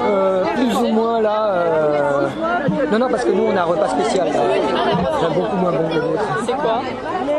Euh, 0.05 0.45
plus 0.55 0.75
ou 0.77 0.87
moins 0.89 1.21
là. 1.21 1.45
euh, 1.55 2.29
Non, 2.91 2.99
non, 2.99 3.09
parce 3.11 3.25
que 3.25 3.31
nous 3.31 3.45
on 3.53 3.57
a 3.57 3.61
un 3.61 3.65
repas 3.65 3.89
spécial. 3.89 4.29
là. 4.29 4.33
C'est 5.21 5.35
beaucoup 5.35 5.57
moins 5.57 5.73
bon 5.73 5.89
que 5.89 5.95
le 5.95 6.01
vôtre. 6.01 6.23
C'est 6.47 6.53
quoi 6.55 6.81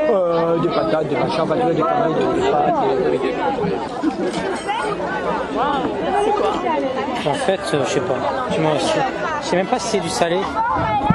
Euh, 0.09 0.57
des 0.59 0.69
patates, 0.69 1.07
des 1.07 1.15
machins, 1.15 1.43
vois, 1.45 1.55
des 1.55 1.61
conneries, 1.63 1.75
des, 1.75 1.81
pâtes. 2.51 2.75
des- 3.11 3.33
En 7.29 7.33
fait, 7.33 7.59
euh, 7.73 7.83
je 7.85 7.89
sais 7.89 7.99
pas. 8.01 8.15
Tu 8.51 8.59
m'as 8.59 8.73
aussi. 8.75 8.93
Je 9.41 9.47
sais 9.47 9.55
même 9.55 9.65
pas 9.67 9.79
si 9.79 9.87
c'est 9.87 9.99
du 9.99 10.09
salé. 10.09 10.39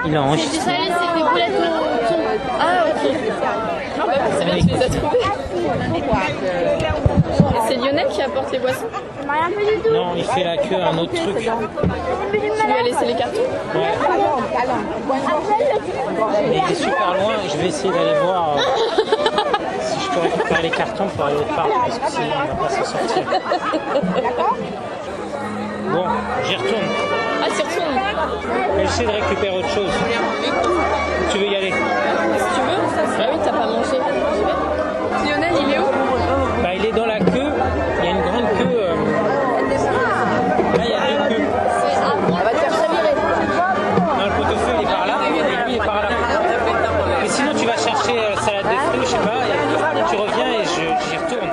Il 0.04 0.08
a 0.08 0.10
Du 0.10 0.18
enregistré. 0.18 0.58
salé, 0.60 0.78
c'est 0.88 1.18
des 1.18 1.28
boulettes 1.28 1.50
au 1.58 2.08
thon. 2.08 2.14
Ah, 2.60 2.84
ok. 2.86 3.10
Ah, 4.00 4.04
bah, 4.06 4.12
c'est 4.38 4.44
bien, 4.44 4.54
tu 4.60 4.66
les 4.66 4.82
as 4.82 4.88
trouvées. 4.88 5.18
Et 5.68 7.60
c'est 7.68 7.74
Lionel 7.76 8.08
qui 8.08 8.22
apporte 8.22 8.50
les 8.52 8.58
boissons 8.58 8.86
Non, 9.92 10.12
il 10.16 10.24
fait 10.24 10.44
la 10.44 10.56
queue 10.56 10.76
à 10.80 10.88
un 10.88 10.98
autre 10.98 11.12
truc. 11.12 11.36
Tu 11.36 11.46
lui 11.46 12.72
as 12.72 12.82
laissé 12.82 13.04
les 13.06 13.14
cartons 13.14 13.40
Ouais. 13.74 13.92
Mais 16.48 16.62
il 16.66 16.72
est 16.72 16.74
super 16.74 17.14
loin. 17.14 17.32
Je 17.50 17.56
vais 17.58 17.66
essayer 17.68 17.90
d'aller 17.92 18.14
voir 18.22 18.56
euh, 18.56 18.60
si 19.80 20.00
je 20.00 20.10
peux 20.10 20.20
récupérer 20.20 20.62
les 20.62 20.70
cartons 20.70 21.06
pour 21.08 21.24
aller 21.26 21.36
autre 21.36 21.54
part. 21.54 21.66
Parce 21.86 21.98
que 21.98 22.10
sinon, 22.10 22.26
on 22.44 22.54
va 22.54 22.68
pas 22.68 22.74
s'en 22.74 22.84
sortir. 22.84 23.22
Bon, 25.90 26.04
j'y 26.46 26.56
retourne. 26.56 26.88
Ah, 27.42 27.46
c'est 27.54 27.62
retourne. 27.62 27.98
J'essaie 28.80 29.04
de 29.04 29.10
récupérer 29.10 29.58
autre 29.58 29.68
chose. 29.68 29.90
Tu 31.32 31.38
veux 31.38 31.46
y 31.46 31.56
aller? 31.56 31.70
Si 31.72 31.74
tu 32.54 32.60
veux. 32.60 32.80
Ah 33.20 33.26
oui, 33.32 33.38
t'as 33.44 33.50
pas 33.52 33.66
mangé. 33.66 33.98
J'y 34.34 34.44
vais. 34.44 35.32
Lionel, 35.32 35.52
il 35.60 35.72
est 35.74 35.78
où 35.78 35.82
Bah, 36.62 36.74
il 36.74 36.84
est 36.86 36.92
dans 36.92 37.06
la 37.06 37.18
queue. 37.18 37.52
Il 38.00 38.04
y 38.04 38.08
a 38.08 38.10
une 38.10 38.20
grande 38.22 38.48
queue. 38.58 38.78
euh, 38.78 38.94
Là, 40.76 40.84
il 40.84 40.90
y 40.90 40.94
a 40.94 41.28
deux 41.28 41.34
queues. 41.36 41.42
On 42.28 42.32
va 42.32 42.50
te 42.50 42.56
faire 42.56 42.72
chavirer. 42.72 43.14
Non, 44.18 44.24
le 44.24 44.30
pot-au-feu, 44.36 44.72
il 44.78 44.82
est 44.82 44.86
par 44.92 45.06
là. 45.06 45.14
Et 45.26 45.30
lui, 45.30 45.40
il 45.68 45.74
est 45.76 45.78
par 45.78 46.02
là. 46.02 46.08
Mais 47.22 47.28
sinon, 47.28 47.52
tu 47.56 47.66
vas 47.66 47.76
chercher 47.76 48.18
euh, 48.18 48.36
salade 48.36 48.64
de 48.64 48.68
fruits, 48.68 49.00
je 49.02 49.06
sais 49.06 49.16
pas. 49.18 49.40
Et 49.98 50.04
tu 50.10 50.16
reviens 50.16 50.46
et 50.60 50.64
je- 50.64 51.10
j'y 51.10 51.16
retourne. 51.16 51.50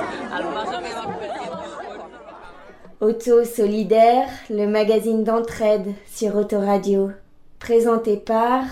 Solidaire, 3.26 4.28
le 4.50 4.68
magazine 4.68 5.24
d'entraide 5.24 5.94
sur 6.06 6.36
Autoradio. 6.36 7.10
Présenté 7.58 8.18
par 8.18 8.62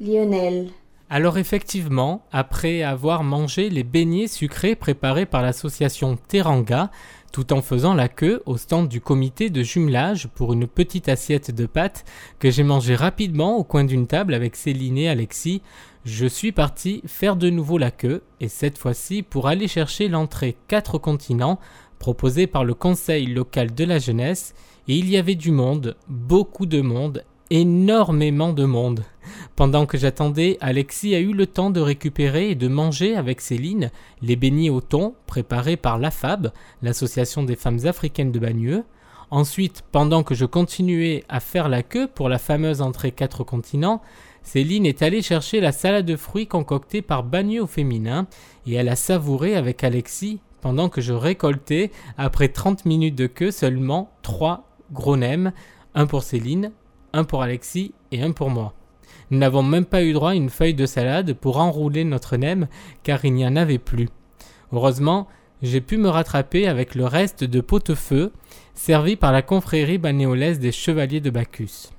Lionel. 0.00 0.70
Alors 1.10 1.36
effectivement, 1.36 2.24
après 2.32 2.82
avoir 2.82 3.24
mangé 3.24 3.68
les 3.68 3.82
beignets 3.82 4.26
sucrés 4.26 4.74
préparés 4.74 5.26
par 5.26 5.42
l'association 5.42 6.16
Teranga, 6.28 6.90
tout 7.30 7.52
en 7.52 7.60
faisant 7.60 7.92
la 7.92 8.08
queue 8.08 8.42
au 8.46 8.56
stand 8.56 8.88
du 8.88 9.02
comité 9.02 9.50
de 9.50 9.62
jumelage 9.62 10.28
pour 10.34 10.54
une 10.54 10.66
petite 10.66 11.10
assiette 11.10 11.54
de 11.54 11.66
pâtes 11.66 12.04
que 12.38 12.50
j'ai 12.50 12.62
mangé 12.62 12.94
rapidement 12.94 13.58
au 13.58 13.64
coin 13.64 13.84
d'une 13.84 14.06
table 14.06 14.32
avec 14.32 14.56
Céline 14.56 14.96
et 14.96 15.10
Alexis, 15.10 15.60
je 16.06 16.26
suis 16.26 16.52
parti 16.52 17.02
faire 17.04 17.36
de 17.36 17.50
nouveau 17.50 17.76
la 17.76 17.90
queue, 17.90 18.22
et 18.40 18.48
cette 18.48 18.78
fois-ci 18.78 19.22
pour 19.22 19.48
aller 19.48 19.68
chercher 19.68 20.08
l'entrée 20.08 20.56
4 20.68 20.96
continents 20.96 21.58
proposée 22.00 22.48
par 22.48 22.64
le 22.64 22.74
Conseil 22.74 23.26
local 23.26 23.72
de 23.72 23.84
la 23.84 24.00
jeunesse, 24.00 24.54
et 24.88 24.96
il 24.96 25.08
y 25.08 25.16
avait 25.16 25.36
du 25.36 25.52
monde, 25.52 25.96
beaucoup 26.08 26.66
de 26.66 26.80
monde, 26.80 27.24
énormément 27.50 28.52
de 28.52 28.64
monde. 28.64 29.04
Pendant 29.54 29.86
que 29.86 29.98
j'attendais, 29.98 30.56
Alexis 30.60 31.14
a 31.14 31.20
eu 31.20 31.32
le 31.32 31.46
temps 31.46 31.70
de 31.70 31.80
récupérer 31.80 32.50
et 32.50 32.54
de 32.54 32.68
manger 32.68 33.14
avec 33.14 33.40
Céline 33.40 33.90
les 34.22 34.34
beignets 34.34 34.70
au 34.70 34.80
thon 34.80 35.14
préparés 35.26 35.76
par 35.76 35.98
l'AFAB, 35.98 36.52
l'association 36.82 37.42
des 37.42 37.56
femmes 37.56 37.80
africaines 37.84 38.32
de 38.32 38.38
Bagneux. 38.38 38.84
Ensuite, 39.30 39.84
pendant 39.92 40.22
que 40.22 40.34
je 40.34 40.46
continuais 40.46 41.22
à 41.28 41.38
faire 41.38 41.68
la 41.68 41.82
queue 41.82 42.08
pour 42.08 42.28
la 42.28 42.38
fameuse 42.38 42.80
entrée 42.80 43.12
quatre 43.12 43.44
continents, 43.44 44.00
Céline 44.42 44.86
est 44.86 45.02
allée 45.02 45.22
chercher 45.22 45.60
la 45.60 45.70
salade 45.70 46.06
de 46.06 46.16
fruits 46.16 46.46
concoctée 46.46 47.02
par 47.02 47.22
Bagneux 47.22 47.62
au 47.62 47.66
féminin 47.66 48.26
et 48.66 48.74
elle 48.74 48.88
a 48.88 48.96
savouré 48.96 49.54
avec 49.54 49.84
Alexis 49.84 50.40
pendant 50.60 50.88
que 50.88 51.00
je 51.00 51.12
récoltais, 51.12 51.90
après 52.18 52.48
30 52.48 52.84
minutes 52.84 53.14
de 53.14 53.26
queue, 53.26 53.50
seulement 53.50 54.10
3 54.22 54.68
gros 54.92 55.16
nems, 55.16 55.52
un 55.94 56.06
pour 56.06 56.22
Céline, 56.22 56.72
un 57.12 57.24
pour 57.24 57.42
Alexis 57.42 57.94
et 58.12 58.22
un 58.22 58.32
pour 58.32 58.50
moi. 58.50 58.74
Nous 59.30 59.38
n'avons 59.38 59.62
même 59.62 59.84
pas 59.84 60.02
eu 60.02 60.12
droit 60.12 60.30
à 60.30 60.34
une 60.34 60.50
feuille 60.50 60.74
de 60.74 60.86
salade 60.86 61.34
pour 61.34 61.58
enrouler 61.58 62.04
notre 62.04 62.36
nem 62.36 62.66
car 63.02 63.24
il 63.24 63.34
n'y 63.34 63.46
en 63.46 63.56
avait 63.56 63.78
plus. 63.78 64.08
Heureusement, 64.72 65.28
j'ai 65.62 65.80
pu 65.80 65.98
me 65.98 66.08
rattraper 66.08 66.66
avec 66.66 66.94
le 66.94 67.06
reste 67.06 67.44
de 67.44 67.60
pot-feu 67.60 68.32
servi 68.74 69.16
par 69.16 69.32
la 69.32 69.42
confrérie 69.42 69.98
banéolaise 69.98 70.58
des 70.58 70.72
Chevaliers 70.72 71.20
de 71.20 71.30
Bacchus. 71.30 71.90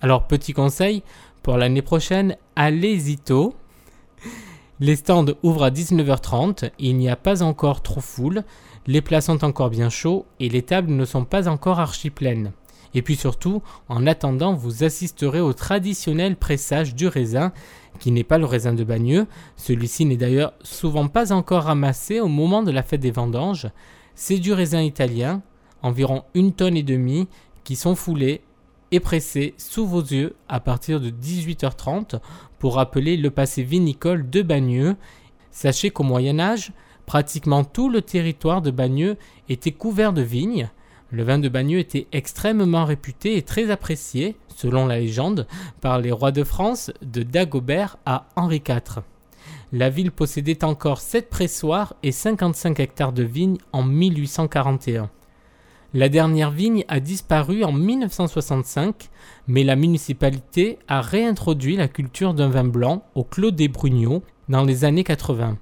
Alors 0.00 0.26
petit 0.26 0.52
conseil, 0.52 1.02
pour 1.42 1.56
l'année 1.56 1.82
prochaine, 1.82 2.36
allez-y 2.56 3.16
tôt. 3.16 3.54
Les 4.82 4.96
stands 4.96 5.26
ouvrent 5.42 5.64
à 5.64 5.70
19h30, 5.70 6.70
il 6.78 6.96
n'y 6.96 7.10
a 7.10 7.16
pas 7.16 7.42
encore 7.42 7.82
trop 7.82 8.00
foule, 8.00 8.44
les 8.86 9.02
plats 9.02 9.20
sont 9.20 9.44
encore 9.44 9.68
bien 9.68 9.90
chauds 9.90 10.24
et 10.40 10.48
les 10.48 10.62
tables 10.62 10.90
ne 10.90 11.04
sont 11.04 11.26
pas 11.26 11.48
encore 11.48 11.80
archi 11.80 12.08
pleines. 12.08 12.52
Et 12.94 13.02
puis 13.02 13.14
surtout, 13.14 13.62
en 13.90 14.06
attendant, 14.06 14.54
vous 14.54 14.82
assisterez 14.82 15.40
au 15.40 15.52
traditionnel 15.52 16.34
pressage 16.34 16.94
du 16.94 17.08
raisin, 17.08 17.52
qui 17.98 18.10
n'est 18.10 18.24
pas 18.24 18.38
le 18.38 18.46
raisin 18.46 18.72
de 18.72 18.82
Bagneux. 18.82 19.26
Celui-ci 19.56 20.06
n'est 20.06 20.16
d'ailleurs 20.16 20.54
souvent 20.62 21.08
pas 21.08 21.30
encore 21.30 21.64
ramassé 21.64 22.18
au 22.20 22.28
moment 22.28 22.62
de 22.62 22.70
la 22.70 22.82
fête 22.82 23.00
des 23.00 23.10
vendanges. 23.10 23.68
C'est 24.14 24.38
du 24.38 24.54
raisin 24.54 24.80
italien, 24.80 25.42
environ 25.82 26.24
une 26.32 26.54
tonne 26.54 26.78
et 26.78 26.82
demie, 26.82 27.28
qui 27.64 27.76
sont 27.76 27.94
foulés 27.94 28.40
et 28.92 29.00
pressés 29.00 29.54
sous 29.56 29.86
vos 29.86 30.02
yeux 30.02 30.34
à 30.48 30.60
partir 30.60 31.00
de 31.00 31.10
18h30 31.10 32.20
pour 32.58 32.74
rappeler 32.74 33.16
le 33.16 33.30
passé 33.30 33.62
vinicole 33.62 34.28
de 34.28 34.42
Bagneux. 34.42 34.96
Sachez 35.50 35.90
qu'au 35.90 36.04
Moyen 36.04 36.38
Âge, 36.38 36.72
pratiquement 37.06 37.64
tout 37.64 37.88
le 37.88 38.02
territoire 38.02 38.62
de 38.62 38.70
Bagneux 38.70 39.16
était 39.48 39.72
couvert 39.72 40.12
de 40.12 40.22
vignes, 40.22 40.70
le 41.12 41.24
vin 41.24 41.38
de 41.38 41.48
Bagneux 41.48 41.80
était 41.80 42.06
extrêmement 42.12 42.84
réputé 42.84 43.36
et 43.36 43.42
très 43.42 43.70
apprécié, 43.70 44.36
selon 44.54 44.86
la 44.86 45.00
légende, 45.00 45.48
par 45.80 45.98
les 45.98 46.12
rois 46.12 46.30
de 46.30 46.44
France 46.44 46.92
de 47.02 47.24
Dagobert 47.24 47.96
à 48.06 48.28
Henri 48.36 48.62
IV. 48.68 49.02
La 49.72 49.90
ville 49.90 50.12
possédait 50.12 50.64
encore 50.64 51.00
7 51.00 51.28
pressoirs 51.28 51.94
et 52.02 52.12
55 52.12 52.78
hectares 52.78 53.12
de 53.12 53.24
vignes 53.24 53.58
en 53.72 53.82
1841. 53.82 55.10
La 55.92 56.08
dernière 56.08 56.52
vigne 56.52 56.84
a 56.86 57.00
disparu 57.00 57.64
en 57.64 57.72
1965, 57.72 59.10
mais 59.48 59.64
la 59.64 59.74
municipalité 59.74 60.78
a 60.86 61.00
réintroduit 61.00 61.74
la 61.74 61.88
culture 61.88 62.32
d'un 62.32 62.48
vin 62.48 62.62
blanc 62.62 63.02
au 63.16 63.24
Clos 63.24 63.50
des 63.50 63.66
Brugnaux 63.66 64.22
dans 64.48 64.62
les 64.62 64.84
années 64.84 65.02
80. 65.02 65.58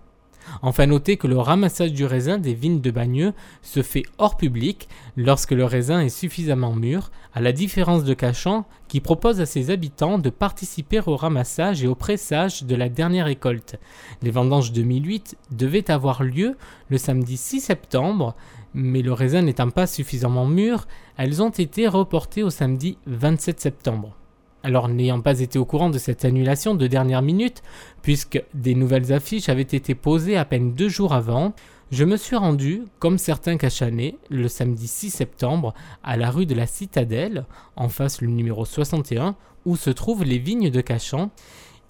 Enfin, 0.63 0.87
notez 0.87 1.17
que 1.17 1.27
le 1.27 1.39
ramassage 1.39 1.93
du 1.93 2.05
raisin 2.05 2.39
des 2.39 2.55
vignes 2.55 2.81
de 2.81 2.91
Bagneux 2.91 3.33
se 3.63 3.83
fait 3.83 4.03
hors 4.19 4.37
public 4.37 4.89
lorsque 5.17 5.53
le 5.53 5.65
raisin 5.65 6.01
est 6.01 6.09
suffisamment 6.09 6.75
mûr, 6.75 7.11
à 7.35 7.41
la 7.41 7.53
différence 7.53 8.05
de 8.05 8.15
Cachan 8.15 8.67
qui 8.89 9.01
propose 9.01 9.41
à 9.41 9.47
ses 9.47 9.71
habitants 9.71 10.19
de 10.19 10.31
participer 10.31 11.01
au 11.07 11.17
ramassage 11.17 11.83
et 11.83 11.87
au 11.87 11.95
pressage 11.95 12.65
de 12.65 12.75
la 12.75 12.89
dernière 12.89 13.27
récolte. 13.27 13.77
Les 14.23 14.31
vendanges 14.31 14.73
2008 14.73 15.37
devaient 15.53 15.91
avoir 15.91 16.23
lieu 16.23 16.57
le 16.89 16.99
samedi 16.99 17.37
6 17.37 17.61
septembre, 17.61 18.35
mais 18.75 19.03
le 19.03 19.13
raisin 19.13 19.43
n'étant 19.43 19.71
pas 19.71 19.87
suffisamment 19.87 20.47
mûr, 20.47 20.87
elles 21.17 21.43
ont 21.43 21.51
été 21.51 21.89
reportées 21.89 22.43
au 22.43 22.51
samedi 22.51 22.99
27 23.07 23.61
septembre. 23.61 24.17
Alors 24.63 24.89
n'ayant 24.89 25.21
pas 25.21 25.41
été 25.41 25.59
au 25.59 25.65
courant 25.65 25.91
de 25.91 25.99
cette 25.99 26.25
annulation 26.25 26.75
de 26.75 26.87
dernière 26.87 27.23
minute, 27.23 27.63
puisque 28.03 28.43
des 28.55 28.75
nouvelles 28.75 29.13
affiches 29.13 29.49
avaient 29.49 29.63
été 29.63 29.95
posées 29.95 30.37
à 30.37 30.45
peine 30.45 30.75
deux 30.75 30.89
jours 30.89 31.15
avant, 31.15 31.55
je 31.91 32.05
me 32.05 32.19
suis 32.19 32.37
rendu, 32.37 32.83
comme 32.99 33.17
certains 33.17 33.57
cachanais, 33.57 34.17
le 34.29 34.49
samedi 34.49 34.87
6 34.87 35.11
septembre, 35.11 35.73
à 36.03 36.19
la 36.19 36.31
rue 36.31 36.45
de 36.45 36.55
la 36.55 36.67
Citadelle, 36.67 37.47
en 37.77 37.89
face 37.89 38.21
le 38.21 38.29
numéro 38.29 38.67
61, 38.67 39.37
où 39.65 39.77
se 39.77 39.89
trouvent 39.91 40.25
les 40.25 40.39
vignes 40.39 40.71
de 40.71 40.81
Cachan. 40.83 41.31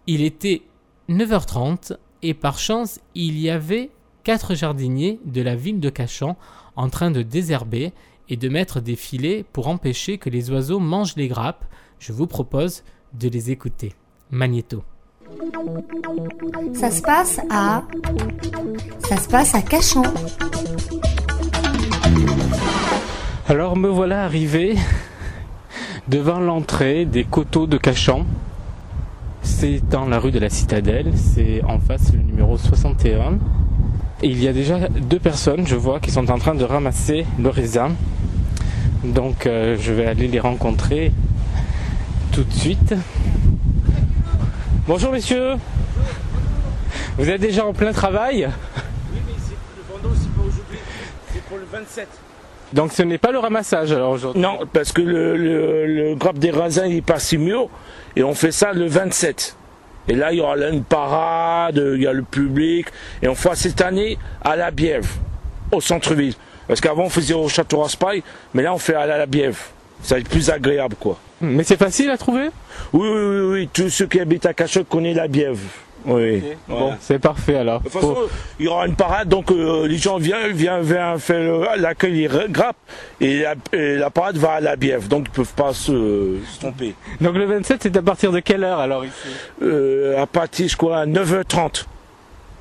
Il 0.07 0.23
était 0.23 0.63
9h30 1.09 1.97
et 2.23 2.35
par 2.35 2.59
chance 2.59 3.01
il 3.15 3.39
y 3.39 3.51
avait 3.51 3.91
quatre 4.25 4.55
jardiniers 4.55 5.21
de 5.25 5.43
la 5.43 5.57
ville 5.57 5.81
de 5.81 5.91
Cachan 5.91 6.37
en 6.79 6.89
train 6.89 7.11
de 7.11 7.23
désherber 7.23 7.93
et 8.29 8.37
de 8.37 8.49
mettre 8.49 8.81
des 8.81 8.95
filets 8.95 9.45
pour 9.53 9.67
empêcher 9.67 10.17
que 10.17 10.31
les 10.31 10.51
oiseaux 10.51 10.79
mangent 10.79 11.17
les 11.17 11.27
grappes, 11.27 11.65
je 11.99 12.13
vous 12.13 12.29
propose 12.29 12.85
de 13.15 13.29
les 13.29 13.51
écouter. 13.51 13.95
Magnéto. 14.31 14.85
Ça 16.75 16.93
se 16.93 17.03
passe 17.03 17.41
à. 17.51 17.83
Ça 19.09 19.17
se 19.17 19.29
passe 19.29 19.55
à 19.57 19.63
Cachan. 19.63 20.05
Alors 23.49 23.77
me 23.77 23.89
voilà 23.89 24.23
arrivé 24.23 24.77
devant 26.07 26.39
l'entrée 26.39 27.07
des 27.07 27.25
coteaux 27.25 27.67
de 27.67 27.77
Cachan. 27.77 28.25
C'est 29.43 29.81
dans 29.89 30.07
la 30.07 30.21
rue 30.21 30.31
de 30.31 30.39
la 30.39 30.51
Citadelle, 30.51 31.13
c'est 31.17 31.65
en 31.65 31.81
face 31.81 32.13
le 32.13 32.21
numéro 32.21 32.57
61. 32.57 33.39
Et 34.23 34.27
il 34.29 34.43
y 34.43 34.49
a 34.49 34.53
déjà 34.53 34.81
deux 34.89 35.21
personnes, 35.21 35.67
je 35.67 35.77
vois, 35.77 36.01
qui 36.01 36.11
sont 36.11 36.29
en 36.31 36.39
train 36.39 36.55
de 36.55 36.65
ramasser 36.65 37.25
le 37.39 37.51
raisin. 37.51 37.93
Donc 39.05 39.47
euh, 39.47 39.77
je 39.81 39.93
vais 39.93 40.07
aller 40.07 40.27
les 40.27 40.41
rencontrer 40.41 41.13
tout 42.33 42.43
de 42.43 42.53
suite. 42.53 42.95
Bonjour 44.89 45.13
messieurs. 45.13 45.55
Vous 47.17 47.31
êtes 47.31 47.41
déjà 47.41 47.65
en 47.65 47.73
plein 47.73 47.93
travail? 47.93 48.49
Oui, 49.13 49.21
mais 49.27 49.33
le 49.77 50.03
bandeau, 50.03 50.15
c'est 50.21 50.31
pas 50.31 50.41
aujourd'hui, 50.43 50.79
c'est 51.33 51.43
pour 51.45 51.59
le 51.59 51.65
27. 51.71 52.09
Donc 52.73 52.93
ce 52.93 53.03
n'est 53.03 53.19
pas 53.19 53.31
le 53.31 53.39
ramassage 53.39 53.93
alors 53.93 54.11
aujourd'hui? 54.11 54.43
Non, 54.43 54.59
parce 54.73 54.91
que 54.93 55.01
le, 55.01 55.37
le, 55.37 55.87
le 55.87 56.15
grappe 56.17 56.39
des 56.39 56.51
raisins 56.51 56.87
il 56.89 56.97
est 56.97 57.03
pas 57.03 57.19
si 57.21 57.39
mûr 57.39 57.69
et 58.17 58.25
on 58.25 58.35
fait 58.35 58.53
ça 58.53 58.73
le 58.73 58.87
27. 58.87 59.57
Et 60.09 60.15
là, 60.15 60.33
il 60.33 60.39
y 60.39 60.41
aura 60.41 60.57
une 60.57 60.85
parade, 60.85 61.83
il 61.95 62.03
y 62.03 62.07
a 62.07 62.13
le 62.13 62.23
public, 62.23 62.87
et 63.23 63.29
on 63.29 63.35
fait 63.35 63.55
cette 63.55 63.81
année 63.81 64.19
à 64.43 64.57
la 64.57 64.71
Bièvre, 64.71 65.09
au 65.71 65.81
centre-ville. 65.81 66.35
Parce 66.67 66.81
qu'avant, 66.81 67.05
on 67.05 67.11
faisait 67.11 67.35
au 67.35 67.49
Château 67.49 67.81
Raspail, 67.81 68.23
mais 68.55 68.63
là, 68.63 68.73
on 68.75 68.79
fait 68.79 68.95
à 68.95 69.07
la 69.07 69.27
Bièvre. 69.27 69.59
Ça 70.03 70.15
va 70.15 70.21
être 70.21 70.29
plus 70.29 70.49
agréable, 70.51 70.97
quoi. 70.99 71.19
Mais 71.41 71.65
c'est 71.65 71.77
facile 71.77 72.11
à 72.11 72.17
trouver? 72.17 72.51
Oui, 72.93 73.09
oui, 73.09 73.27
oui, 73.27 73.41
oui. 73.53 73.69
Tous 73.73 73.91
ceux 73.91 74.07
qui 74.07 74.21
habitent 74.21 74.47
à 74.47 74.55
Cachot 74.55 74.85
connaissent 74.85 75.17
la 75.17 75.29
Bièvre. 75.29 75.59
Oui. 76.09 76.43
Bon, 76.67 76.95
c'est 77.01 77.19
parfait 77.19 77.57
alors. 77.57 77.81
De 77.81 77.85
toute 77.85 77.93
façon, 77.93 78.17
il 78.59 78.67
y 78.67 78.69
aura 78.69 78.87
une 78.87 78.97
parade, 78.97 79.29
donc 79.29 79.51
euh, 79.51 79.87
les 79.87 79.99
gens 79.99 80.17
viennent, 80.19 80.53
viennent, 80.53 80.81
viennent 80.83 81.19
faire 81.19 81.77
l'accueil, 81.77 82.23
ils 82.23 82.53
grappent, 82.53 82.77
et 83.21 83.43
la, 83.43 83.55
et 83.73 83.97
la 83.97 84.11
parade 84.11 84.37
va 84.39 84.53
à 84.53 84.61
la 84.61 84.77
Bièvre, 84.77 85.07
donc 85.09 85.27
ils 85.29 85.31
peuvent 85.33 85.55
pas 85.55 85.73
se, 85.73 86.37
se 86.47 86.61
tromper. 86.61 86.95
Donc 87.21 87.35
le 87.35 87.45
27, 87.45 87.83
c'est 87.83 87.97
à 87.97 88.03
partir 88.03 88.33
de 88.33 88.41
quelle 88.41 88.65
heure 88.65 88.79
alors 88.79 89.05
ici? 89.05 89.13
Euh, 89.63 90.21
à 90.23 90.27
partir, 90.27 90.69
je 90.69 90.77
crois, 90.77 90.99
à 90.99 91.07
9h30. 91.07 91.85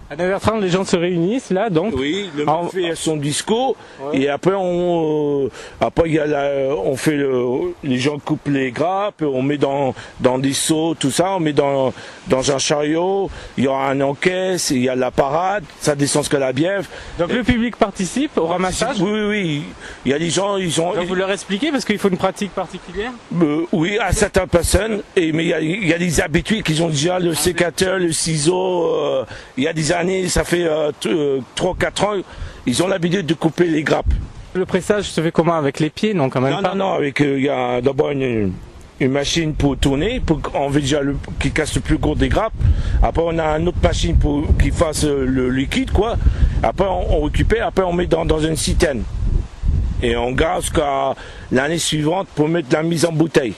À 0.10 0.16
9h30, 0.16 0.62
les 0.62 0.70
gens 0.70 0.86
se 0.86 0.96
réunissent 0.96 1.50
là, 1.50 1.70
donc 1.70 1.94
Oui, 1.98 2.30
le 2.38 2.48
En- 2.48 2.70
fait 2.70 2.96
son 2.96 3.18
discours 3.18 3.76
et 4.14 4.30
après 4.30 4.54
on 4.56 5.46
euh, 5.46 5.50
après 5.82 6.04
il 6.08 6.14
y 6.16 6.20
a 6.20 6.26
la, 6.26 6.74
on 6.76 6.96
fait 6.96 7.18
le, 7.18 7.44
les 7.84 7.98
gens 7.98 8.18
coupent 8.18 8.48
les 8.48 8.72
grappes, 8.72 9.22
on 9.22 9.42
met 9.42 9.58
dans 9.58 9.94
dans 10.22 10.40
des 10.40 10.54
seaux 10.54 10.96
tout 10.96 11.12
ça, 11.12 11.32
on 11.36 11.42
met 11.42 11.52
dans 11.52 11.94
dans 12.28 12.52
un 12.54 12.58
chariot, 12.58 13.30
il 13.58 13.66
y 13.66 13.68
aura 13.68 13.90
un 13.90 14.00
encaisse, 14.00 14.70
il 14.70 14.82
y 14.82 14.88
a 14.88 14.96
la 14.96 15.12
parade, 15.12 15.66
ça 15.82 15.94
descend 15.94 16.24
jusqu'à 16.24 16.40
la 16.40 16.54
bièvre. 16.54 16.86
Donc 17.20 17.34
le 17.34 17.44
public 17.44 17.76
participe 17.76 18.38
au 18.38 18.46
ramassage 18.48 19.02
Oui 19.02 19.12
oui 19.12 19.26
oui, 19.28 19.64
il 20.06 20.12
y 20.12 20.16
a 20.16 20.20
des 20.20 20.30
gens 20.30 20.56
ils 20.56 20.80
ont 20.80 20.94
Donc 20.94 21.06
vous 21.06 21.16
leur 21.16 21.32
expliquez 21.32 21.70
parce 21.72 21.84
qu'il 21.84 21.98
faut 22.00 22.10
une 22.10 22.18
pratique 22.18 22.52
particulière? 22.54 23.12
Euh, 23.42 23.66
oui, 23.74 23.98
à 24.00 24.14
certaines 24.14 24.48
personnes, 24.48 25.02
et, 25.18 25.34
mais 25.34 25.44
il 25.44 25.50
y 25.50 25.54
a, 25.54 25.60
il 25.60 25.88
y 25.88 25.94
a 25.94 25.98
des 25.98 26.22
habitués 26.22 26.62
qui 26.64 26.82
ont 26.82 26.88
déjà 26.90 27.20
le 27.20 27.34
sécateur, 27.34 28.00
le 28.00 28.14
ciseau. 28.14 28.86
euh, 28.96 29.26
il 29.58 29.64
y 29.66 29.68
a 29.68 29.74
des 29.74 29.92
années, 29.98 30.28
ça 30.30 30.44
fait 30.44 30.66
euh, 30.66 30.92
3-4 31.56 32.06
ans, 32.06 32.14
ils 32.66 32.84
ont 32.84 32.88
l'habitude 32.88 33.26
de 33.26 33.34
couper 33.34 33.66
les 33.68 33.84
grappes. 33.84 34.14
Le 34.54 34.66
pressage 34.66 35.06
se 35.06 35.22
fait 35.22 35.32
comment? 35.32 35.54
Avec 35.56 35.80
les 35.80 35.90
pieds? 35.90 36.14
Non, 36.14 36.30
quand 36.30 36.42
même 36.42 36.54
Non, 36.54 36.62
pas. 36.62 36.70
non, 36.70 36.86
non, 36.88 36.94
avec, 36.94 37.22
euh, 37.22 37.38
il 37.38 37.46
y 37.46 37.50
a 37.50 37.80
d'abord 37.82 38.10
une, 38.12 38.54
une 39.00 39.12
machine 39.12 39.54
pour 39.54 39.78
tourner, 39.78 40.20
pour 40.20 40.42
qu'on 40.42 40.70
veut 40.70 40.82
déjà 40.82 41.02
le, 41.02 41.16
qui 41.40 41.52
casse 41.52 41.76
le 41.76 41.82
plus 41.82 41.98
gros 41.98 42.16
des 42.16 42.30
grappes. 42.30 42.54
Après, 43.04 43.22
on 43.26 43.38
a 43.38 43.58
une 43.60 43.68
autre 43.68 43.78
machine 43.84 44.18
pour 44.18 44.46
qui 44.58 44.72
fasse 44.72 45.04
euh, 45.04 45.26
le 45.28 45.50
liquide, 45.52 45.92
quoi. 45.92 46.16
Après, 46.64 46.88
on, 46.88 47.20
on 47.20 47.22
récupère, 47.26 47.68
après, 47.68 47.84
on 47.84 47.94
met 47.94 48.08
dans, 48.08 48.26
dans 48.26 48.40
une 48.40 48.56
citerne. 48.56 49.04
Et 50.02 50.16
on 50.16 50.32
garde 50.32 50.62
jusqu'à 50.62 51.14
l'année 51.52 51.78
suivante 51.80 52.28
pour 52.36 52.48
mettre 52.48 52.70
la 52.72 52.84
mise 52.84 53.06
en 53.06 53.12
bouteille. 53.12 53.54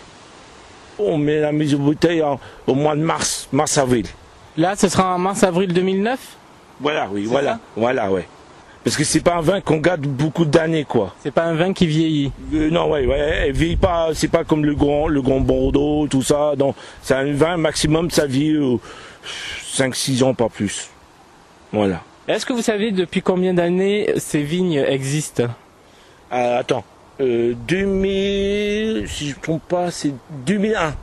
On 0.97 1.17
met 1.17 1.39
la 1.39 1.51
mise 1.53 1.75
en 1.75 1.79
bouteille 1.79 2.21
en- 2.21 2.39
au 2.67 2.75
mois 2.75 2.95
de 2.95 3.01
mars, 3.01 3.47
mars-avril. 3.53 4.05
Là, 4.59 4.75
ce 4.75 4.89
sera 4.89 5.15
en 5.15 5.17
mars-avril 5.17 5.71
2009 5.71 6.19
Voilà, 6.81 7.07
oui, 7.09 7.23
voilà, 7.23 7.59
voilà, 7.77 8.11
ouais. 8.11 8.27
Parce 8.83 8.97
que 8.97 9.05
c'est 9.05 9.21
pas 9.21 9.35
un 9.35 9.41
vin 9.41 9.61
qu'on 9.61 9.77
garde 9.77 10.01
beaucoup 10.01 10.43
d'années, 10.43 10.83
quoi. 10.83 11.15
C'est 11.23 11.31
pas 11.31 11.45
un 11.45 11.53
vin 11.55 11.71
qui 11.71 11.87
vieillit. 11.87 12.33
Euh, 12.53 12.69
non, 12.69 12.91
ouais, 12.91 13.05
ouais, 13.05 13.45
elle 13.47 13.53
vieillit 13.53 13.77
pas, 13.77 14.09
c'est 14.13 14.27
pas 14.27 14.43
comme 14.43 14.65
le 14.65 14.75
grand, 14.75 15.07
le 15.07 15.21
grand 15.21 15.39
Bordeaux, 15.39 16.07
tout 16.07 16.23
ça. 16.23 16.55
Non, 16.57 16.75
c'est 17.01 17.13
un 17.13 17.31
vin 17.31 17.55
maximum, 17.55 18.11
ça 18.11 18.25
vit 18.25 18.53
5-6 19.77 20.23
ans, 20.23 20.33
pas 20.33 20.49
plus. 20.49 20.89
Voilà. 21.71 22.01
Est-ce 22.27 22.45
que 22.45 22.51
vous 22.51 22.61
savez 22.61 22.91
depuis 22.91 23.21
combien 23.21 23.53
d'années 23.53 24.11
ces 24.17 24.43
vignes 24.43 24.83
existent? 24.85 25.47
Euh, 26.33 26.59
attends, 26.59 26.83
euh, 27.21 27.53
2000, 27.65 29.05
si 29.07 29.29
je 29.29 29.35
ne 29.37 29.41
trompe 29.41 29.63
pas, 29.69 29.89
c'est 29.89 30.11
2001. 30.45 30.95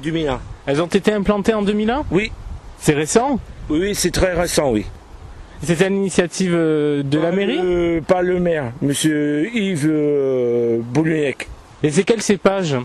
2001. 0.00 0.40
Elles 0.66 0.82
ont 0.82 0.86
été 0.86 1.12
implantées 1.12 1.54
en 1.54 1.62
2001 1.62 2.04
Oui. 2.10 2.32
C'est 2.78 2.94
récent? 2.94 3.38
Oui, 3.68 3.78
oui, 3.80 3.94
c'est 3.94 4.10
très 4.10 4.32
récent, 4.34 4.70
oui. 4.70 4.86
C'était 5.62 5.88
une 5.88 5.96
initiative 5.96 6.54
euh, 6.54 7.02
de 7.02 7.18
la 7.18 7.30
mairie? 7.32 8.00
Pas 8.00 8.22
le 8.22 8.40
maire, 8.40 8.72
monsieur 8.80 9.48
Yves 9.54 9.86
euh, 9.90 10.78
Boulunec. 10.82 11.48
Et 11.82 11.90
c'est 11.90 12.04
quel 12.04 12.22
cépage? 12.22 12.76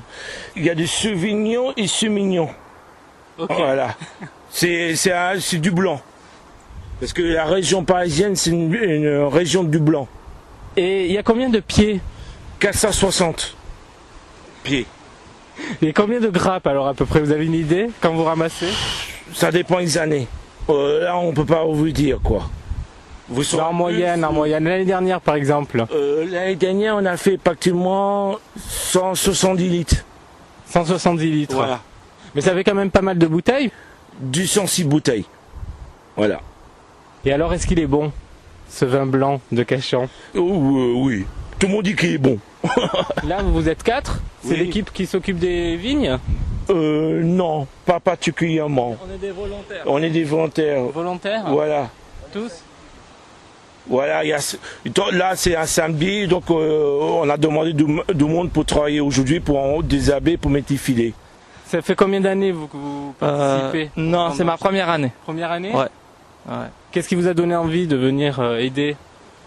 Il 0.55 0.63
y 0.65 0.69
a 0.69 0.75
du 0.75 0.85
Sauvignon 0.87 1.73
et 1.77 1.87
Semignon. 1.87 2.49
Voilà. 3.37 3.95
C'est 4.49 4.95
c'est 4.95 5.11
un- 5.11 5.39
c'est 5.39 5.57
du 5.59 5.71
blanc. 5.71 6.01
Parce 6.99 7.11
que 7.13 7.21
la 7.21 7.45
région 7.45 7.83
parisienne, 7.83 8.35
c'est 8.37 8.51
une, 8.51 8.73
une 8.73 9.23
région 9.25 9.63
du 9.63 9.79
blanc. 9.79 10.07
Et 10.77 11.05
il 11.07 11.11
y 11.11 11.17
a 11.17 11.23
combien 11.23 11.49
de 11.49 11.59
pieds? 11.59 11.99
460 12.59 13.55
pieds. 14.63 14.85
Et 15.81 15.93
combien 15.93 16.19
de 16.19 16.29
grappes 16.29 16.67
alors 16.67 16.87
à 16.87 16.93
peu 16.93 17.05
près? 17.05 17.19
Vous 17.19 17.31
avez 17.31 17.45
une 17.45 17.53
idée? 17.53 17.89
Quand 18.01 18.13
vous 18.13 18.23
ramassez? 18.23 18.69
Ça 19.33 19.51
dépend 19.51 19.79
des 19.79 19.97
années. 19.97 20.27
Euh, 20.69 21.03
là, 21.03 21.17
on 21.17 21.33
peut 21.33 21.45
pas 21.45 21.63
vous 21.65 21.89
dire 21.91 22.19
quoi. 22.23 22.49
Vous 23.27 23.43
saurez 23.43 23.63
En 23.63 23.73
moyenne, 23.73 24.23
en 24.23 24.31
moyenne. 24.31 24.63
L'année 24.65 24.85
dernière 24.85 25.19
par 25.21 25.35
exemple. 25.35 25.85
Euh, 25.93 26.25
L'année 26.29 26.55
dernière, 26.55 26.95
on 26.95 27.05
a 27.05 27.17
fait 27.17 27.37
pratiquement 27.37 28.37
170 28.57 29.69
litres. 29.69 30.05
170 30.69 31.31
litres. 31.31 31.55
Voilà. 31.55 31.79
Mais 32.33 32.41
ça 32.41 32.53
fait 32.53 32.63
quand 32.63 32.75
même 32.75 32.91
pas 32.91 33.01
mal 33.01 33.17
de 33.17 33.27
bouteilles? 33.27 33.71
Du 34.19 34.45
106 34.47 34.83
bouteilles. 34.83 35.25
Voilà. 36.15 36.39
Et 37.25 37.31
alors 37.33 37.53
est-ce 37.53 37.65
qu'il 37.65 37.79
est 37.79 37.87
bon 37.87 38.11
ce 38.69 38.85
vin 38.85 39.05
blanc 39.05 39.41
de 39.51 39.63
Cachan? 39.63 40.07
Oh, 40.35 40.39
euh, 40.39 40.93
oui. 40.95 41.25
Tout 41.59 41.67
le 41.67 41.73
monde 41.73 41.83
dit 41.83 41.95
qu'il 41.95 42.11
est 42.13 42.17
bon. 42.17 42.39
Là 43.27 43.41
vous 43.43 43.67
êtes 43.69 43.83
quatre 43.83 44.19
C'est 44.43 44.51
Oui. 44.51 44.57
l'équipe 44.57 44.91
qui 44.93 45.05
s'occupe 45.05 45.37
des 45.39 45.75
vignes 45.77 46.17
Euh, 46.69 47.21
non, 47.23 47.67
pas 47.85 47.99
particulièrement. 47.99 48.95
On 49.07 49.13
est 49.13 49.17
des 49.19 49.31
volontaires. 49.31 49.83
On 49.85 50.01
est 50.01 50.09
des 50.09 50.23
volontaires. 50.23 50.81
Volontaires 50.93 51.43
Voilà. 51.47 51.89
Tous 52.33 52.51
Voilà, 53.87 54.23
il 54.23 54.29
y 54.29 54.33
a, 54.33 54.39
donc 54.85 55.11
là 55.11 55.35
c'est 55.35 55.55
un 55.55 55.67
samedi, 55.67 56.27
donc 56.27 56.43
euh, 56.49 57.19
on 57.21 57.29
a 57.29 57.37
demandé 57.37 57.71
du, 57.73 57.85
du 58.13 58.23
monde 58.25 58.49
pour 58.51 58.65
travailler 58.65 58.99
aujourd'hui, 58.99 59.39
pour 59.39 59.59
en 59.59 59.81
désherber, 59.83 60.37
pour 60.37 60.49
mettre 60.49 60.71
les 60.71 60.77
filets. 60.77 61.13
Ça 61.67 61.81
fait 61.83 61.95
combien 61.95 62.19
d'années 62.21 62.51
vous, 62.51 62.67
que 62.67 62.77
vous 62.77 63.13
participez 63.19 63.91
Euh, 63.97 64.01
non, 64.01 64.31
c'est 64.35 64.43
ma 64.43 64.57
première 64.57 64.89
année. 64.89 65.11
Première 65.23 65.51
année 65.51 65.71
Ouais. 65.71 65.89
Ouais. 66.47 66.67
Qu'est-ce 66.91 67.07
qui 67.09 67.15
vous 67.15 67.27
a 67.27 67.33
donné 67.35 67.55
envie 67.55 67.85
de 67.87 67.95
venir 67.95 68.39
euh, 68.39 68.57
aider? 68.57 68.95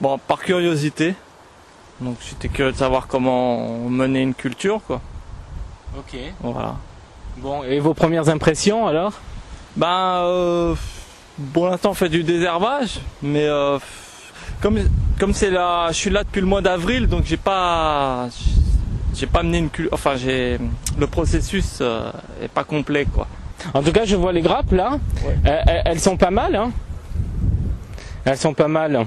Bon, 0.00 0.18
par 0.18 0.38
curiosité. 0.40 1.14
Donc 2.00 2.16
j'étais 2.28 2.48
curieux 2.48 2.72
de 2.72 2.76
savoir 2.76 3.06
comment 3.08 3.78
mener 3.88 4.22
une 4.22 4.34
culture, 4.34 4.80
quoi. 4.86 5.00
Ok. 5.98 6.16
Voilà. 6.40 6.76
Bon, 7.38 7.62
et 7.64 7.80
vos 7.80 7.94
premières 7.94 8.28
impressions 8.28 8.86
alors? 8.86 9.12
Ben, 9.76 10.20
euh, 10.24 10.74
pour 11.52 11.68
l'instant 11.68 11.90
on 11.90 11.94
fait 11.94 12.08
du 12.08 12.22
désherbage, 12.24 13.00
mais 13.22 13.44
euh, 13.46 13.78
comme 14.60 14.78
comme 15.18 15.32
c'est 15.32 15.50
là, 15.50 15.88
je 15.88 15.94
suis 15.96 16.10
là 16.10 16.24
depuis 16.24 16.40
le 16.40 16.46
mois 16.46 16.62
d'avril, 16.62 17.06
donc 17.08 17.24
j'ai 17.24 17.36
pas 17.36 18.28
j'ai 19.14 19.26
pas 19.26 19.42
mené 19.42 19.58
une 19.58 19.70
culture. 19.70 19.92
Enfin, 19.94 20.14
j'ai 20.16 20.58
le 20.98 21.06
processus 21.08 21.78
euh, 21.80 22.10
est 22.42 22.48
pas 22.48 22.64
complet, 22.64 23.04
quoi. 23.12 23.26
En 23.74 23.82
tout 23.82 23.90
cas, 23.90 24.04
je 24.04 24.14
vois 24.14 24.32
les 24.32 24.42
grappes 24.42 24.70
là. 24.72 24.98
Elles, 25.44 25.62
elles- 25.66 25.82
elles 25.84 26.00
sont 26.00 26.16
pas 26.16 26.30
mal, 26.30 26.54
hein 26.54 26.70
Elles 28.24 28.36
sont 28.38 28.54
pas 28.54 28.68
mal. 28.68 29.04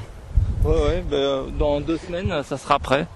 Ouais, 0.63 0.71
ouais. 0.73 1.03
ben, 1.09 1.15
euh, 1.17 1.43
dans 1.57 1.79
deux 1.81 1.97
semaines, 1.97 2.33
ça 2.43 2.57
sera 2.57 2.79
prêt. 2.79 3.07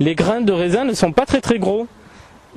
Les 0.00 0.14
grains 0.14 0.40
de 0.40 0.52
raisin 0.52 0.84
ne 0.84 0.92
sont 0.94 1.12
pas 1.12 1.26
très 1.26 1.40
très 1.40 1.58
gros. 1.58 1.86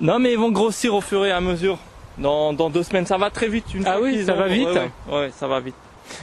Non, 0.01 0.19
mais 0.19 0.33
ils 0.33 0.39
vont 0.39 0.51
grossir 0.51 0.93
au 0.95 1.01
fur 1.01 1.25
et 1.25 1.31
à 1.31 1.41
mesure. 1.41 1.77
Dans, 2.17 2.51
dans 2.53 2.69
deux 2.69 2.83
semaines, 2.83 3.05
ça 3.05 3.17
va 3.17 3.29
très 3.29 3.47
vite. 3.47 3.65
Une 3.73 3.85
Ah 3.87 3.93
fois 3.93 4.01
oui, 4.03 4.25
ça 4.25 4.33
va 4.33 4.47
vite 4.47 4.67
Ouais, 4.67 4.91
ouais, 5.09 5.19
ouais, 5.19 5.31
ça 5.37 5.47
va 5.47 5.59
vite. 5.59 5.75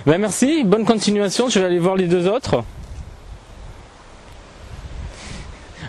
Ben 0.04 0.18
merci, 0.18 0.62
bonne 0.64 0.84
continuation. 0.84 1.48
Je 1.48 1.58
vais 1.60 1.66
aller 1.66 1.78
voir 1.78 1.96
les 1.96 2.06
deux 2.08 2.28
autres. 2.28 2.62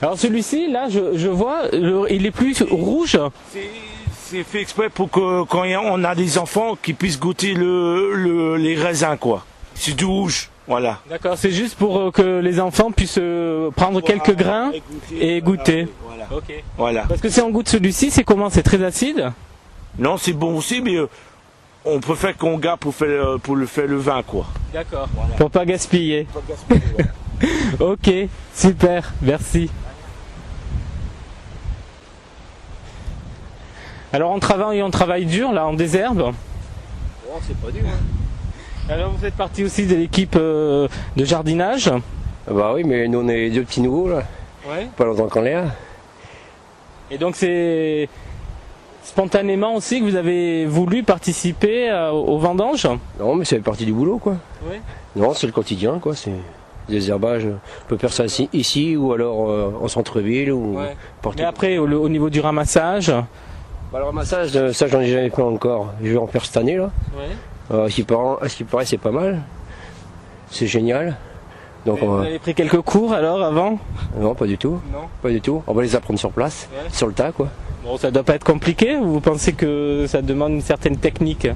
Alors 0.01 0.17
celui-ci, 0.17 0.71
là, 0.71 0.87
je, 0.89 1.17
je 1.17 1.27
vois, 1.27 1.69
le- 1.73 2.05
il 2.11 2.25
est 2.25 2.31
plus 2.31 2.61
rouge. 2.69 3.17
C'est 4.29 4.43
fait 4.43 4.61
exprès 4.61 4.89
pour 4.89 5.09
que 5.09 5.43
quand 5.45 5.63
on 5.65 6.03
a 6.03 6.13
des 6.13 6.37
enfants, 6.37 6.75
qu'ils 6.81 6.95
puissent 6.95 7.19
goûter 7.19 7.53
le, 7.53 8.13
le- 8.13 8.55
les 8.57 8.75
raisins, 8.75 9.17
quoi. 9.19 9.45
C'est 9.73 9.95
du 9.95 10.05
rouge, 10.05 10.49
voilà. 10.67 10.99
D'accord, 11.09 11.37
c'est 11.37 11.51
juste 11.51 11.75
pour 11.77 11.97
euh, 11.97 12.11
que 12.11 12.39
les 12.39 12.59
enfants 12.59 12.91
puissent 12.91 13.19
euh, 13.19 13.71
prendre 13.71 14.01
quelques 14.01 14.35
grains 14.35 14.71
et 15.17 15.41
goûter. 15.41 15.87
Voilà. 16.05 16.27
Ok. 16.31 16.63
Voilà. 16.77 17.05
Parce 17.07 17.21
que 17.21 17.29
si 17.29 17.39
on 17.39 17.49
goûte 17.51 17.69
celui-ci, 17.69 18.11
c'est 18.11 18.25
comment? 18.25 18.49
C'est 18.49 18.63
très 18.63 18.83
acide? 18.83 19.31
Non, 19.97 20.17
c'est 20.17 20.33
bon 20.33 20.57
aussi, 20.57 20.81
mais 20.81 20.95
euh, 20.95 21.07
on 21.85 21.99
préfère 22.01 22.35
qu'on 22.35 22.57
garde 22.57 22.79
pour 22.81 22.93
faire, 22.93 23.39
pour 23.41 23.55
le 23.55 23.65
faire 23.65 23.87
le 23.87 23.95
vin, 23.95 24.21
quoi. 24.23 24.45
D'accord. 24.73 25.07
Pour 25.37 25.49
pas 25.49 25.65
gaspiller. 25.65 26.27
ok, 27.79 28.11
super, 28.53 29.13
merci. 29.21 29.69
Alors 34.11 34.31
on 34.31 34.39
travaille, 34.39 34.81
on 34.81 34.91
travaille 34.91 35.25
dur 35.25 35.51
là, 35.51 35.65
en 35.65 35.73
désherbe. 35.73 36.33
c'est 37.41 37.57
pas 37.57 37.71
dur. 37.71 37.83
Alors 38.89 39.11
vous 39.11 39.17
faites 39.17 39.33
partie 39.33 39.63
aussi 39.63 39.85
de 39.85 39.95
l'équipe 39.95 40.35
euh, 40.37 40.87
de 41.15 41.25
jardinage. 41.25 41.91
Bah 42.49 42.71
oui, 42.73 42.83
mais 42.85 43.07
nous 43.07 43.19
on 43.19 43.27
est 43.27 43.49
deux 43.49 43.63
petits 43.63 43.81
nouveaux 43.81 44.07
là. 44.09 44.23
Ouais. 44.69 44.87
Pas 44.95 45.05
longtemps 45.05 45.27
qu'on 45.27 45.43
est 45.45 45.53
là. 45.53 45.65
Et 47.11 47.17
donc 47.17 47.35
c'est 47.35 48.07
spontanément 49.03 49.75
aussi 49.75 49.99
que 49.99 50.05
vous 50.05 50.15
avez 50.15 50.65
voulu 50.65 51.03
participer 51.03 51.89
euh, 51.89 52.11
aux 52.11 52.37
vendanges 52.37 52.87
Non, 53.19 53.35
mais 53.35 53.45
ça 53.45 53.55
fait 53.57 53.61
partie 53.61 53.85
du 53.85 53.93
boulot 53.93 54.17
quoi. 54.19 54.35
Oui. 54.69 54.77
Non, 55.15 55.33
c'est 55.33 55.47
le 55.47 55.53
quotidien 55.53 55.99
quoi. 55.99 56.15
C'est 56.15 56.31
des 56.87 57.09
herbages. 57.09 57.45
On 57.47 57.87
peut 57.89 57.97
faire 57.97 58.13
ça 58.13 58.25
ici, 58.25 58.49
ici 58.53 58.95
ou 58.95 59.11
alors 59.11 59.49
euh, 59.49 59.71
en 59.81 59.87
centre-ville 59.89 60.51
ou 60.53 60.77
Ouais. 60.77 60.95
partout. 61.21 61.39
Mais 61.39 61.45
après, 61.45 61.77
au, 61.77 61.87
au 61.89 62.07
niveau 62.09 62.29
du 62.29 62.39
ramassage? 62.39 63.11
Bah, 63.91 63.99
le 63.99 64.05
ramassage, 64.05 64.51
euh, 64.55 64.71
ça 64.71 64.87
j'en 64.87 65.01
ai 65.01 65.07
jamais 65.07 65.29
fait 65.29 65.41
encore. 65.41 65.93
Je 66.01 66.11
vais 66.11 66.17
en 66.17 66.27
faire 66.27 66.45
cette 66.45 66.55
année 66.57 66.77
là. 66.77 66.89
Euh, 67.17 67.27
à 67.69 67.89
ce 67.89 67.95
qui 67.95 68.03
paraît, 68.03 68.35
à 68.41 68.49
ce 68.49 68.55
qui 68.57 68.63
paraît, 68.63 68.85
c'est 68.85 68.97
pas 68.97 69.11
mal. 69.11 69.41
C'est 70.49 70.67
génial. 70.67 71.17
Donc 71.85 71.99
on 72.01 72.17
Vous 72.17 72.23
avez 72.23 72.39
pris 72.39 72.53
quelques 72.53 72.81
cours 72.81 73.13
alors 73.13 73.41
avant? 73.43 73.79
Non, 74.19 74.35
pas 74.35 74.45
du 74.45 74.57
tout. 74.57 74.79
Non. 74.91 75.01
Pas 75.21 75.29
du 75.29 75.41
tout. 75.41 75.63
On 75.67 75.73
va 75.73 75.83
les 75.83 75.95
apprendre 75.95 76.19
sur 76.19 76.31
place, 76.31 76.67
Ouais. 76.71 76.89
sur 76.91 77.07
le 77.07 77.13
tas 77.13 77.31
quoi. 77.31 77.47
Bon, 77.83 77.97
ça 77.97 78.11
doit 78.11 78.23
pas 78.23 78.35
être 78.35 78.43
compliqué 78.43 78.97
ou 78.97 79.05
vous 79.13 79.21
pensez 79.21 79.53
que 79.53 80.05
ça 80.07 80.21
demande 80.21 80.53
une 80.53 80.61
certaine 80.61 80.97
technique? 80.97 81.47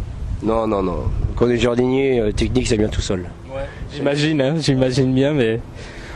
Non, 0.43 0.67
non, 0.67 0.81
non. 0.81 1.03
Quand 1.35 1.45
on 1.45 1.49
est 1.49 1.57
jardinier, 1.57 2.19
euh, 2.19 2.31
technique, 2.31 2.67
ça 2.67 2.75
vient 2.75 2.87
tout 2.87 3.01
seul. 3.01 3.29
J'imagine, 3.93 4.41
hein, 4.41 4.55
j'imagine 4.57 5.13
bien, 5.13 5.33
mais. 5.33 5.59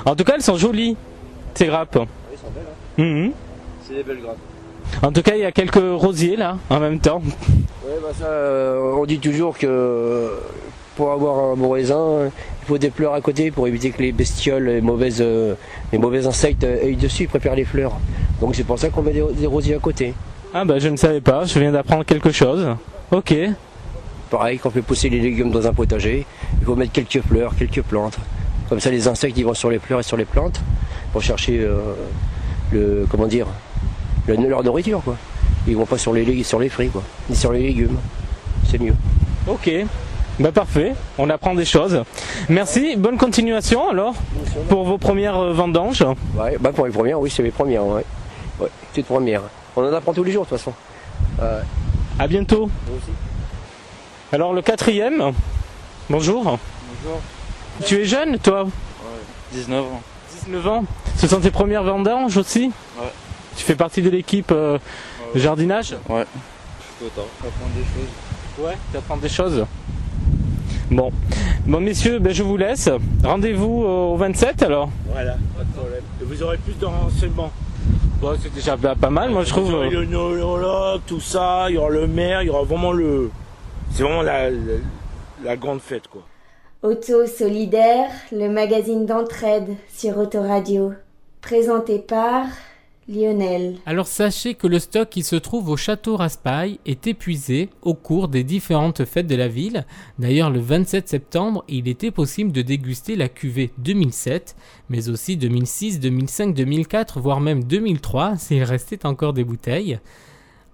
En 0.06 0.16
tout 0.16 0.24
cas, 0.24 0.34
elles 0.36 0.42
sont 0.42 0.56
jolies, 0.58 0.96
ces 1.54 1.66
grappes. 1.66 1.98
Mhm. 2.98 3.32
C'est 3.84 3.96
des 3.96 4.04
belles 4.04 4.22
grappes. 4.22 4.38
En 5.02 5.12
tout 5.12 5.22
cas, 5.22 5.36
il 5.36 5.42
y 5.42 5.46
a 5.46 5.52
quelques 5.52 5.76
rosiers 5.76 6.36
là, 6.36 6.58
en 6.70 6.80
même 6.80 7.00
temps. 7.00 7.22
Ouais, 7.86 7.94
bah 8.02 8.10
ça, 8.18 8.26
euh, 8.26 8.94
on 8.98 9.06
dit 9.06 9.20
toujours 9.20 9.58
que 9.58 9.68
euh, 9.68 10.30
pour 10.96 11.12
avoir 11.12 11.52
un 11.52 11.56
bon 11.56 11.70
raisin, 11.70 12.00
euh, 12.00 12.30
il 12.64 12.68
faut 12.68 12.78
des 12.78 12.90
fleurs 12.90 13.14
à 13.14 13.22
côté 13.22 13.52
pour 13.52 13.68
éviter 13.68 13.92
que 13.92 14.02
les 14.02 14.12
bestioles, 14.12 14.66
les, 14.66 14.82
mauvaises, 14.82 15.24
les 15.92 15.98
mauvais 15.98 16.26
insectes 16.26 16.64
aillent 16.64 16.96
dessus, 16.96 17.24
ils 17.24 17.30
préfèrent 17.30 17.56
les 17.56 17.66
fleurs. 17.66 17.94
Donc 18.42 18.56
c'est 18.56 18.64
pour 18.64 18.80
ça 18.80 18.90
qu'on 18.90 19.02
met 19.04 19.14
des, 19.14 19.24
des 19.34 19.48
rosiers 19.48 19.76
à 19.76 19.80
côté. 19.80 20.14
Ah 20.54 20.66
bah 20.66 20.80
je 20.80 20.88
ne 20.88 20.96
savais 20.98 21.22
pas, 21.22 21.46
je 21.46 21.60
viens 21.60 21.72
d'apprendre 21.72 22.06
quelque 22.06 22.32
chose. 22.32 22.66
Ok. 23.12 23.36
Pareil, 24.32 24.58
quand 24.58 24.70
on 24.70 24.72
fait 24.72 24.82
pousser 24.82 25.10
les 25.10 25.20
légumes 25.20 25.52
dans 25.52 25.68
un 25.68 25.74
potager, 25.74 26.26
il 26.60 26.66
faut 26.66 26.76
mettre 26.76 26.92
quelques 26.92 27.22
fleurs, 27.22 27.56
quelques 27.56 27.84
plantes. 27.84 28.18
Comme 28.70 28.80
ça, 28.80 28.90
les 28.90 29.08
insectes 29.08 29.38
ils 29.38 29.46
vont 29.46 29.54
sur 29.54 29.70
les 29.70 29.78
fleurs 29.78 30.00
et 30.00 30.04
sur 30.04 30.18
les 30.18 30.26
plantes 30.26 30.60
pour 31.12 31.22
chercher 31.22 31.60
euh, 31.60 31.94
le, 32.72 33.06
comment 33.10 33.28
dire, 33.28 33.48
leur 34.28 34.64
nourriture 34.64 35.02
quoi. 35.04 35.16
Ils 35.68 35.76
vont 35.76 35.86
pas 35.86 35.98
sur 35.98 36.14
les, 36.14 36.44
sur 36.44 36.60
les 36.60 36.70
fruits 36.70 36.90
quoi, 36.90 37.04
ni 37.30 37.36
sur 37.36 37.52
les 37.52 37.62
légumes. 37.62 37.98
C'est 38.70 38.80
mieux. 38.80 38.96
Ok. 39.48 39.70
Bah 40.38 40.52
parfait, 40.52 40.94
on 41.18 41.30
apprend 41.30 41.56
des 41.56 41.64
choses. 41.64 42.04
Merci, 42.50 42.98
bonne 42.98 43.18
continuation 43.18 43.90
alors 43.90 44.16
pour 44.68 44.84
vos 44.84 44.98
premières 44.98 45.38
euh, 45.38 45.54
vendanges. 45.54 46.04
Ouais, 46.38 46.58
bah 46.60 46.72
pour 46.74 46.86
les 46.86 46.92
premières, 46.92 47.20
oui, 47.22 47.30
c'est 47.34 47.42
les 47.44 47.52
premières, 47.52 47.86
ouais. 47.86 48.04
Ouais, 48.60 48.68
toutes 48.94 49.06
premières. 49.06 49.44
On 49.78 49.84
en 49.84 49.94
apprend 49.94 50.14
tous 50.14 50.24
les 50.26 50.34
jours 50.34 50.44
de 50.44 50.50
toute 50.50 50.58
façon. 50.58 50.74
Euh, 51.42 51.62
À 52.20 52.28
bientôt. 52.28 52.70
Vous 52.88 52.96
aussi. 52.98 53.12
Alors 54.34 54.52
le 54.54 54.62
quatrième, 54.62 55.32
bonjour. 56.10 56.44
Bonjour. 56.44 57.20
Tu 57.86 58.02
es 58.02 58.06
jeune 58.06 58.38
toi? 58.40 58.66
19 59.54 59.86
ans. 59.86 60.02
19 60.46 60.68
ans 60.68 60.84
Ce 61.18 61.28
sont 61.28 61.40
tes 61.40 61.52
premières 61.52 61.84
vendanges 61.84 62.36
aussi? 62.36 62.72
Ouais. 63.00 63.08
Tu 63.56 63.64
fais 63.64 63.76
partie 63.76 64.02
de 64.02 64.10
l'équipe 64.10 64.52
euh, 64.52 64.78
jardinage 65.34 65.96
Ouais. 66.10 66.26
Tout 67.00 67.06
autant, 67.06 67.28
apprendre 67.40 67.72
des 67.76 67.84
choses. 67.84 68.66
Ouais, 68.66 68.78
tu 68.92 68.98
apprends 68.98 69.18
des 69.18 69.30
choses. 69.30 69.66
Bon. 70.92 71.12
Bon, 71.66 71.80
messieurs, 71.82 72.20
ben, 72.20 72.32
je 72.34 72.44
vous 72.44 72.58
laisse. 72.58 72.90
Rendez-vous 73.24 73.84
au 73.84 74.16
27 74.18 74.62
alors 74.64 74.90
Voilà, 75.12 75.34
pas 75.58 75.64
de 75.64 75.72
problème. 75.74 76.02
Et 76.22 76.26
vous 76.26 76.44
aurez 76.44 76.58
plus 76.58 76.78
de 76.78 76.86
renseignements. 76.86 77.52
Bon, 78.22 78.36
c'est 78.42 78.54
déjà 78.54 78.78
pas 78.78 79.10
mal, 79.10 79.32
moi 79.32 79.44
je 79.44 79.50
trouve. 79.50 79.66
Vous 79.66 79.74
aurez 79.76 79.88
euh, 79.88 80.02
le 80.02 80.06
neurologue, 80.06 81.02
tout 81.08 81.20
ça, 81.20 81.66
il 81.70 81.76
y 81.76 81.78
aura 81.78 81.90
le 81.90 82.08
maire, 82.08 82.44
il 82.44 82.48
y 82.48 82.50
aura 82.50 82.64
vraiment 82.64 82.92
le. 82.92 83.30
C'est 83.92 84.04
vraiment 84.04 84.22
la, 84.22 84.50
la, 84.50 84.58
la 85.44 85.58
grande 85.58 85.82
fête, 85.82 86.08
quoi. 86.08 86.22
Auto 86.84 87.26
Solidaire, 87.26 88.10
le 88.32 88.48
magazine 88.50 89.06
d'entraide 89.06 89.76
sur 89.94 90.18
Autoradio. 90.18 90.94
Présenté 91.42 92.00
par 92.00 92.46
Lionel. 93.08 93.76
Alors 93.86 94.08
sachez 94.08 94.56
que 94.56 94.66
le 94.66 94.80
stock 94.80 95.10
qui 95.10 95.22
se 95.22 95.36
trouve 95.36 95.70
au 95.70 95.78
château 95.78 96.18
Raspail 96.18 96.80
est 96.88 97.06
épuisé 97.06 97.70
au 97.84 97.94
cours 97.94 98.28
des 98.28 98.44
différentes 98.44 99.06
fêtes 99.06 99.28
de 99.28 99.36
la 99.36 99.48
ville. 99.48 99.86
D'ailleurs, 100.18 100.50
le 100.50 100.60
27 100.60 101.08
septembre, 101.08 101.64
il 101.68 101.88
était 101.88 102.10
possible 102.10 102.52
de 102.52 102.64
déguster 102.64 103.16
la 103.16 103.30
cuvée 103.30 103.72
2007, 103.78 104.56
mais 104.90 105.10
aussi 105.10 105.38
2006, 105.38 106.00
2005, 106.00 106.56
2004, 106.56 107.20
voire 107.20 107.42
même 107.42 107.64
2003, 107.64 108.38
s'il 108.38 108.64
restait 108.64 109.06
encore 109.06 109.34
des 109.34 109.44
bouteilles. 109.44 110.00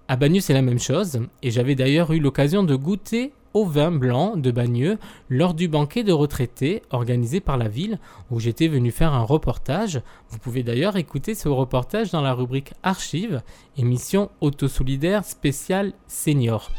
À 0.08 0.16
Bagneux, 0.16 0.40
c'est 0.40 0.54
la 0.54 0.62
même 0.62 0.80
chose, 0.80 1.20
et 1.42 1.50
j'avais 1.50 1.74
d'ailleurs 1.74 2.12
eu 2.12 2.18
l'occasion 2.18 2.62
de 2.62 2.76
goûter 2.76 3.32
au 3.54 3.64
vin 3.64 3.90
blanc 3.90 4.36
de 4.36 4.50
Bagneux 4.50 4.98
lors 5.28 5.54
du 5.54 5.68
banquet 5.68 6.04
de 6.04 6.12
retraités 6.12 6.82
organisé 6.90 7.40
par 7.40 7.56
la 7.56 7.68
ville 7.68 7.98
où 8.30 8.40
j'étais 8.40 8.68
venu 8.68 8.90
faire 8.90 9.12
un 9.12 9.22
reportage. 9.22 10.02
Vous 10.30 10.38
pouvez 10.38 10.62
d'ailleurs 10.62 10.96
écouter 10.96 11.34
ce 11.34 11.48
reportage 11.48 12.10
dans 12.10 12.22
la 12.22 12.34
rubrique 12.34 12.72
Archives, 12.82 13.42
émission 13.76 14.30
autosolidaire 14.40 15.24
spéciale 15.24 15.92
senior. 16.06 16.70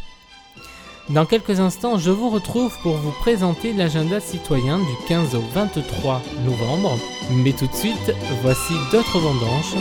Dans 1.09 1.25
quelques 1.25 1.59
instants, 1.59 1.97
je 1.97 2.11
vous 2.11 2.29
retrouve 2.29 2.73
pour 2.81 2.95
vous 2.95 3.11
présenter 3.11 3.73
l'agenda 3.73 4.21
citoyen 4.21 4.79
du 4.79 5.07
15 5.09 5.35
au 5.35 5.41
23 5.53 6.21
novembre. 6.45 6.97
Mais 7.43 7.51
tout 7.51 7.67
de 7.67 7.73
suite, 7.73 8.13
voici 8.41 8.73
d'autres 8.91 9.19
vendanges, 9.19 9.75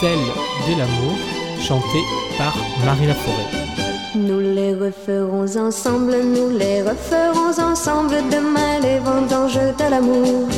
celle 0.00 0.18
de 0.18 0.78
l'amour, 0.78 1.16
chantée 1.60 2.04
par 2.38 2.56
Marie 2.86 3.06
Laforêt. 3.06 3.87
Nous 4.14 4.40
les 4.40 4.72
referons 4.74 5.44
ensemble, 5.58 6.16
nous 6.22 6.48
les 6.56 6.80
referons 6.82 7.62
ensemble 7.62 8.16
demain 8.30 8.80
les 8.80 8.98
vendanges 9.00 9.54
de 9.78 9.90
l'amour. 9.90 10.48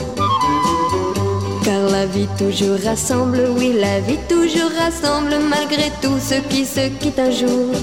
Car 1.64 1.90
la 1.90 2.06
vie 2.06 2.28
toujours 2.38 2.78
rassemble, 2.84 3.40
oui 3.56 3.74
la 3.78 3.98
vie 4.00 4.18
toujours 4.28 4.70
rassemble 4.78 5.34
malgré 5.48 5.90
tout 6.00 6.18
ce 6.20 6.36
qui 6.48 6.64
se 6.64 6.88
quitte 7.00 7.18
un 7.18 7.32
jour. 7.32 7.74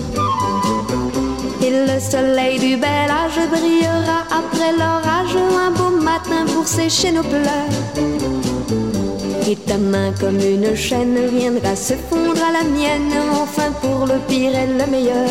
Et 1.62 1.69
le 1.69 1.99
soleil 1.99 2.60
du 2.60 2.77
bel 2.77 3.12
âge 3.12 3.49
brillera 3.51 4.23
après 4.32 4.71
l'orage 4.71 5.36
un 5.36 5.71
beau 5.71 6.01
matin 6.01 6.45
pour 6.53 6.65
sécher 6.65 7.12
nos 7.12 7.23
pleurs. 7.23 8.57
Et 9.49 9.55
ta 9.55 9.77
main 9.77 10.12
comme 10.19 10.41
une 10.41 10.75
chaîne 10.75 11.17
viendra 11.27 11.73
se 11.73 11.93
fondre 11.93 12.43
à 12.43 12.51
la 12.51 12.63
mienne, 12.65 13.13
enfin 13.31 13.71
pour 13.79 14.05
le 14.05 14.19
pire 14.27 14.53
et 14.53 14.67
le 14.67 14.91
meilleur. 14.91 15.29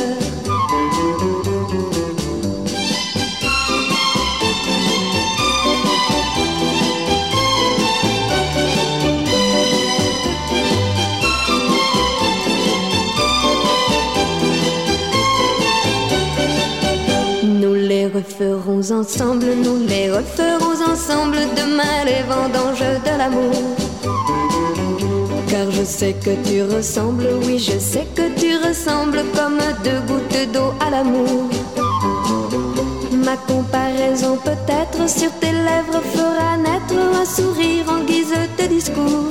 Nous 17.45 17.75
les 17.75 18.07
referons 18.07 18.81
ensemble, 18.99 19.47
nous 19.63 19.87
les 19.87 20.11
referons 20.11 20.91
ensemble 20.91 21.37
demain 21.55 22.05
les 22.07 22.23
vendanges 22.23 22.81
de 23.05 23.19
l'amour. 23.19 23.86
Car 25.49 25.71
je 25.71 25.85
sais 25.85 26.15
que 26.25 26.35
tu 26.49 26.63
ressembles, 26.63 27.29
oui 27.45 27.59
je 27.59 27.79
sais 27.79 28.07
que 28.15 28.29
tu 28.39 28.57
ressembles 28.67 29.23
comme 29.35 29.59
deux 29.85 30.01
gouttes 30.09 30.53
d'eau 30.53 30.73
à 30.81 30.91
l'amour. 30.91 31.49
Ma 33.25 33.37
comparaison 33.37 34.39
peut-être 34.45 35.09
sur 35.09 35.31
tes 35.41 35.53
lèvres 35.53 36.03
fera 36.15 36.57
naître 36.57 36.95
un 37.21 37.25
sourire 37.25 37.87
en 37.89 38.05
guise 38.05 38.35
de 38.59 38.67
discours. 38.67 39.31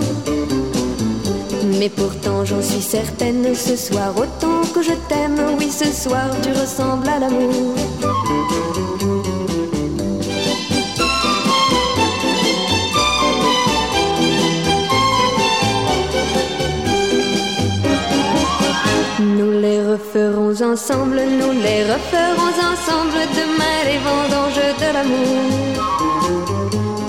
Mais 1.79 1.89
pourtant 1.89 2.45
j'en 2.45 2.61
suis 2.61 2.81
certaine, 2.81 3.53
ce 3.53 3.75
soir 3.75 4.13
autant 4.15 4.61
que 4.73 4.81
je 4.81 4.93
t'aime, 5.09 5.39
oui 5.59 5.69
ce 5.69 5.91
soir 5.91 6.29
tu 6.41 6.49
ressembles 6.49 7.09
à 7.09 7.19
l'amour. 7.19 7.75
Ensemble, 20.61 21.21
nous 21.39 21.51
les 21.51 21.83
referons 21.83 22.55
ensemble 22.71 23.19
demain 23.33 23.77
les 23.85 23.97
vendanges 23.97 24.65
de 24.79 24.93
l'amour. 24.93 25.41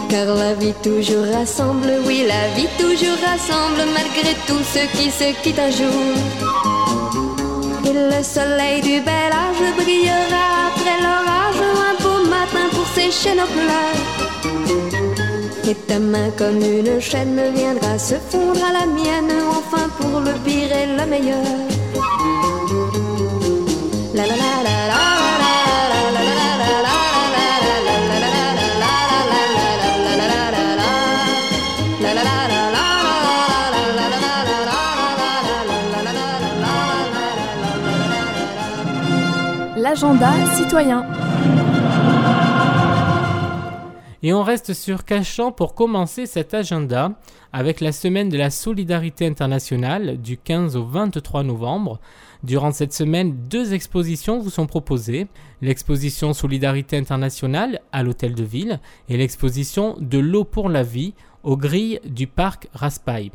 Car 0.08 0.34
la 0.34 0.54
vie 0.54 0.74
toujours 0.82 1.26
rassemble, 1.32 1.92
oui 2.06 2.24
la 2.26 2.48
vie 2.56 2.68
toujours 2.78 3.18
rassemble 3.24 3.82
malgré 3.92 4.34
tout 4.46 4.62
ce 4.64 4.86
qui 4.96 5.10
se 5.10 5.32
quitte 5.42 5.58
un 5.58 5.70
jour. 5.70 6.14
Et 7.84 7.92
le 7.92 8.22
soleil 8.22 8.80
du 8.80 9.00
bel 9.00 9.32
âge 9.32 9.74
brillera 9.76 10.46
après 10.68 10.98
l'orage 11.04 11.62
un 11.90 11.94
beau 12.02 12.18
matin 12.28 12.66
pour 12.72 12.86
sécher 12.94 13.34
nos 13.34 13.50
pleurs. 13.56 14.00
Et 15.68 15.74
ta 15.74 15.98
main 15.98 16.30
comme 16.38 16.60
une 16.62 17.00
chaîne 17.00 17.40
viendra 17.54 17.98
se 17.98 18.14
fondre 18.30 18.64
à 18.64 18.72
la 18.72 18.86
mienne, 18.86 19.32
enfin 19.50 19.88
pour 20.00 20.20
le 20.20 20.32
pire 20.44 20.72
et 20.72 20.86
le 20.98 21.06
meilleur. 21.06 21.75
L'agenda 40.18 40.54
citoyen. 40.54 41.06
Et 44.22 44.32
on 44.32 44.42
reste 44.42 44.72
sur 44.72 45.04
Cachan 45.04 45.52
pour 45.52 45.74
commencer 45.74 46.26
cet 46.26 46.54
agenda 46.54 47.12
avec 47.52 47.80
la 47.80 47.92
semaine 47.92 48.28
de 48.28 48.38
la 48.38 48.50
solidarité 48.50 49.26
internationale 49.26 50.16
du 50.20 50.38
15 50.38 50.76
au 50.76 50.84
23 50.84 51.42
novembre. 51.42 52.00
Durant 52.42 52.72
cette 52.72 52.94
semaine, 52.94 53.36
deux 53.50 53.74
expositions 53.74 54.38
vous 54.38 54.50
sont 54.50 54.66
proposées. 54.66 55.26
L'exposition 55.60 56.32
Solidarité 56.32 56.96
internationale 56.96 57.80
à 57.92 58.02
l'Hôtel 58.02 58.34
de 58.34 58.44
Ville 58.44 58.80
et 59.08 59.16
l'exposition 59.16 59.96
De 60.00 60.18
l'eau 60.18 60.44
pour 60.44 60.68
la 60.68 60.82
vie 60.82 61.14
aux 61.42 61.56
grilles 61.56 62.00
du 62.06 62.26
parc 62.26 62.68
Raspail. 62.72 63.32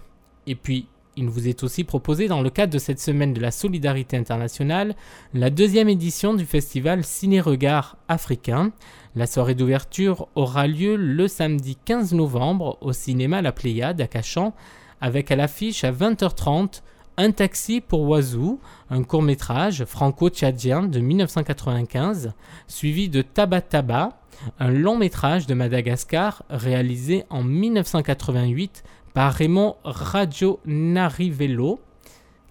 Et 0.48 0.56
puis, 0.56 0.88
il 1.22 1.30
vous 1.30 1.48
est 1.48 1.64
aussi 1.64 1.84
proposé 1.84 2.28
dans 2.28 2.42
le 2.42 2.50
cadre 2.50 2.74
de 2.74 2.80
cette 2.80 3.00
semaine 3.00 3.32
de 3.34 3.40
la 3.40 3.52
solidarité 3.52 4.18
internationale 4.18 4.96
la 5.36 5.52
deuxième 5.52 5.88
édition 5.88 6.34
du 6.34 6.46
festival 6.46 7.04
Ciné-Regard 7.04 7.98
africain. 8.08 8.72
La 9.16 9.28
soirée 9.28 9.54
d'ouverture 9.54 10.28
aura 10.34 10.66
lieu 10.66 10.96
le 10.96 11.28
samedi 11.28 11.78
15 11.86 12.14
novembre 12.14 12.80
au 12.82 12.92
cinéma 12.92 13.44
La 13.44 13.52
Pléiade 13.52 14.02
à 14.02 14.08
Cachan 14.08 14.56
avec 15.00 15.30
à 15.30 15.36
l'affiche 15.36 15.84
à 15.84 15.92
20h30 15.92 16.82
Un 17.18 17.32
taxi 17.32 17.82
pour 17.82 18.02
Oiseau, 18.10 18.60
un 18.90 19.04
court-métrage 19.04 19.86
franco-tchadien 19.86 20.84
de 20.84 21.00
1995, 21.00 22.34
suivi 22.68 23.10
de 23.10 23.22
Tabataba, 23.22 24.22
un 24.60 24.72
long-métrage 24.72 25.46
de 25.46 25.54
Madagascar 25.54 26.44
réalisé 26.50 27.26
en 27.30 27.44
1988 27.44 28.84
par 29.14 29.34
Raymond 29.34 29.76
Radio 29.84 30.60
Narivello, 30.66 31.80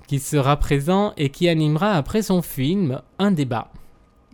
qui 0.07 0.18
sera 0.18 0.57
présent 0.57 1.12
et 1.16 1.31
qui 1.31 1.49
animera 1.49 1.92
après 1.92 2.23
son 2.23 2.42
film 2.42 3.01
un 3.18 3.31
débat. 3.31 3.70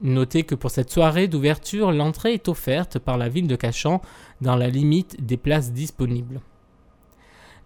Notez 0.03 0.43
que 0.43 0.55
pour 0.55 0.71
cette 0.71 0.91
soirée 0.91 1.29
d'ouverture, 1.29 1.93
l'entrée 1.93 2.35
est 2.35 2.49
offerte 2.49 2.99
par 2.99 3.17
la 3.17 3.29
ville 3.29 3.47
de 3.47 3.57
Cachan 3.57 4.03
dans 4.41 4.57
la 4.57 4.69
limite 4.69 5.25
des 5.25 5.37
places 5.37 5.73
disponibles. 5.73 6.41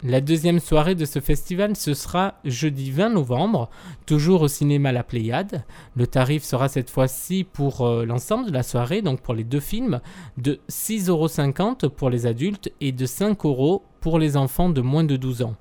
La 0.03 0.19
deuxième 0.19 0.59
soirée 0.59 0.95
de 0.95 1.05
ce 1.05 1.19
festival, 1.19 1.75
ce 1.75 1.93
sera 1.93 2.39
jeudi 2.43 2.89
20 2.89 3.09
novembre, 3.09 3.69
toujours 4.07 4.41
au 4.41 4.47
cinéma 4.47 4.91
La 4.91 5.03
Pléiade. 5.03 5.63
Le 5.95 6.07
tarif 6.07 6.43
sera 6.43 6.69
cette 6.69 6.89
fois-ci 6.89 7.43
pour 7.43 7.85
euh, 7.85 8.03
l'ensemble 8.03 8.47
de 8.47 8.51
la 8.51 8.63
soirée, 8.63 9.03
donc 9.03 9.21
pour 9.21 9.35
les 9.35 9.43
deux 9.43 9.59
films, 9.59 10.01
de 10.37 10.59
6,50€ 10.71 11.87
pour 11.89 12.09
les 12.09 12.25
adultes 12.25 12.71
et 12.81 12.91
de 12.91 13.05
5€ 13.05 13.81
pour 13.99 14.17
les 14.17 14.37
enfants 14.37 14.69
de 14.69 14.81
moins 14.81 15.03
de 15.03 15.17
12 15.17 15.43
ans. 15.43 15.55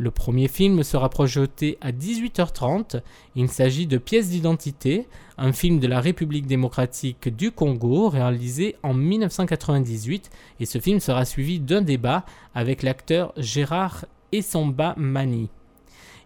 Le 0.00 0.12
premier 0.12 0.46
film 0.46 0.84
sera 0.84 1.10
projeté 1.10 1.76
à 1.80 1.90
18h30. 1.90 3.00
Il 3.34 3.48
s'agit 3.48 3.88
de 3.88 3.98
Pièces 3.98 4.28
d'identité, 4.28 5.08
un 5.36 5.52
film 5.52 5.80
de 5.80 5.88
la 5.88 6.00
République 6.00 6.46
démocratique 6.46 7.34
du 7.34 7.50
Congo 7.50 8.08
réalisé 8.08 8.76
en 8.84 8.94
1998 8.94 10.30
et 10.60 10.66
ce 10.66 10.78
film 10.78 11.00
sera 11.00 11.24
suivi 11.24 11.58
d'un 11.58 11.82
débat 11.82 12.24
avec 12.54 12.84
l'acteur 12.84 13.32
Gérard 13.36 14.04
Essamba 14.30 14.94
Mani. 14.96 15.48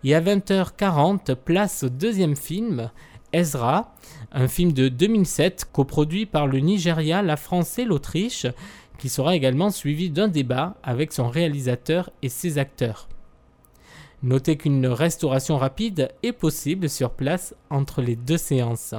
Et 0.05 0.15
à 0.15 0.21
20h40, 0.21 1.35
place 1.35 1.85
au 1.85 1.89
deuxième 1.89 2.37
film, 2.37 2.91
Ezra, 3.33 3.95
un 4.33 4.49
film 4.49 4.73
de 4.75 4.89
2007 4.91 5.69
coproduit 5.73 6.27
par 6.27 6.47
le 6.47 6.59
Nigeria, 6.59 7.23
la 7.23 7.39
France 7.39 7.79
et 7.79 7.87
l'Autriche, 7.87 8.47
qui 8.99 9.09
sera 9.09 9.35
également 9.35 9.71
suivi 9.71 10.11
d'un 10.11 10.29
débat 10.29 10.77
avec 10.83 11.15
son 11.15 11.31
réalisateur 11.31 12.11
et 12.21 12.29
ses 12.29 12.59
acteurs. 12.59 13.09
Notez 14.23 14.57
qu'une 14.57 14.87
restauration 14.87 15.59
rapide 15.59 16.11
est 16.23 16.33
possible 16.33 16.89
sur 16.89 17.11
place 17.11 17.55
entre 17.71 18.03
les 18.03 18.15
deux 18.15 18.39
séances. 18.39 18.95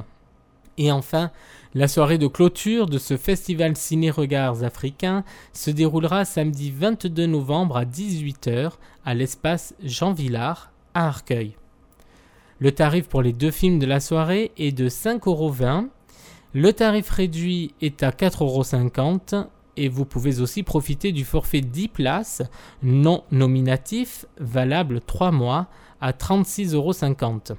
Et 0.76 0.92
enfin, 0.92 1.30
la 1.74 1.88
soirée 1.88 2.18
de 2.18 2.26
clôture 2.26 2.86
de 2.86 2.98
ce 2.98 3.16
festival 3.16 3.76
Ciné-Regards 3.76 4.64
africain 4.64 5.24
se 5.52 5.70
déroulera 5.70 6.24
samedi 6.24 6.70
22 6.70 7.26
novembre 7.26 7.76
à 7.76 7.84
18h 7.84 8.72
à 9.04 9.14
l'espace 9.14 9.74
Jean 9.82 10.12
Villard 10.12 10.72
à 10.92 11.06
Arcueil. 11.06 11.56
Le 12.58 12.72
tarif 12.72 13.08
pour 13.08 13.22
les 13.22 13.32
deux 13.32 13.50
films 13.50 13.78
de 13.78 13.86
la 13.86 14.00
soirée 14.00 14.52
est 14.58 14.72
de 14.72 14.88
5,20€. 14.88 15.88
Le 16.52 16.72
tarif 16.72 17.08
réduit 17.10 17.74
est 17.80 18.02
à 18.02 18.10
4,50€ 18.10 19.46
et 19.76 19.88
vous 19.88 20.04
pouvez 20.04 20.40
aussi 20.40 20.62
profiter 20.62 21.12
du 21.12 21.24
forfait 21.24 21.60
10 21.60 21.88
places 21.88 22.42
non 22.82 23.24
nominatif 23.30 24.26
valable 24.38 25.00
3 25.00 25.30
mois 25.30 25.68
à 26.00 26.12
36,50€. 26.12 27.54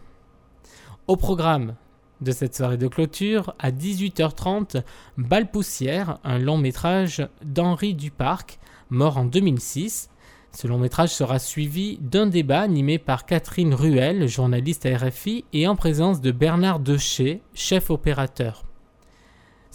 Au 1.07 1.17
programme 1.17 1.75
de 2.21 2.31
cette 2.31 2.55
soirée 2.55 2.77
de 2.77 2.87
clôture, 2.87 3.53
à 3.59 3.71
18h30, 3.71 4.83
Balle 5.17 5.51
Poussière, 5.51 6.17
un 6.23 6.39
long 6.39 6.57
métrage 6.57 7.27
d'Henri 7.43 7.93
Duparc, 7.93 8.59
mort 8.89 9.17
en 9.17 9.25
2006. 9.25 10.09
Ce 10.51 10.67
long 10.67 10.77
métrage 10.77 11.09
sera 11.09 11.37
suivi 11.39 11.97
d'un 12.01 12.27
débat 12.27 12.61
animé 12.61 12.97
par 12.97 13.25
Catherine 13.25 13.73
Ruel, 13.73 14.27
journaliste 14.27 14.85
à 14.85 14.97
RFI, 14.97 15.43
et 15.51 15.67
en 15.67 15.75
présence 15.75 16.21
de 16.21 16.31
Bernard 16.31 16.79
Deché, 16.79 17.41
chef 17.53 17.89
opérateur. 17.89 18.63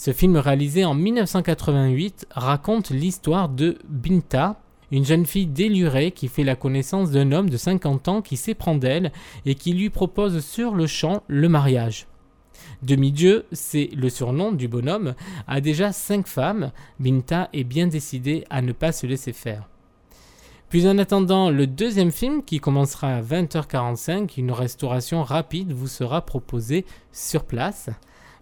Ce 0.03 0.15
film 0.15 0.39
réalisé 0.39 0.87
en 0.87 0.95
1988 0.95 2.29
raconte 2.31 2.89
l'histoire 2.89 3.51
de 3.51 3.77
Binta, 3.87 4.59
une 4.91 5.05
jeune 5.05 5.27
fille 5.27 5.47
délurée 5.47 6.11
qui 6.13 6.29
fait 6.29 6.43
la 6.43 6.57
connaissance 6.57 7.11
d'un 7.11 7.33
homme 7.33 7.51
de 7.51 7.59
50 7.59 8.09
ans 8.09 8.23
qui 8.23 8.39
s'éprend 8.39 8.77
d'elle 8.77 9.13
et 9.45 9.55
qui 9.55 9.75
lui 9.75 9.91
propose 9.91 10.43
sur 10.43 10.75
le 10.75 10.87
champ 10.87 11.23
le 11.27 11.51
mariage. 11.51 12.07
Demi-dieu, 12.83 13.45
c'est 13.53 13.91
le 13.95 14.09
surnom 14.09 14.53
du 14.53 14.69
bonhomme, 14.69 15.15
a 15.47 15.61
déjà 15.61 15.93
cinq 15.93 16.27
femmes. 16.27 16.73
Binta 16.99 17.51
est 17.53 17.65
bien 17.65 17.87
décidée 17.87 18.47
à 18.49 18.63
ne 18.63 18.73
pas 18.73 18.93
se 18.93 19.07
laisser 19.07 19.35
faire. 19.35 19.69
Puis 20.71 20.89
en 20.89 20.97
attendant 20.97 21.51
le 21.51 21.67
deuxième 21.67 22.11
film 22.11 22.43
qui 22.43 22.59
commencera 22.59 23.17
à 23.17 23.21
20h45, 23.21 24.39
une 24.39 24.53
restauration 24.53 25.23
rapide 25.25 25.75
vous 25.75 25.89
sera 25.89 26.25
proposée 26.25 26.87
sur 27.13 27.45
place. 27.45 27.91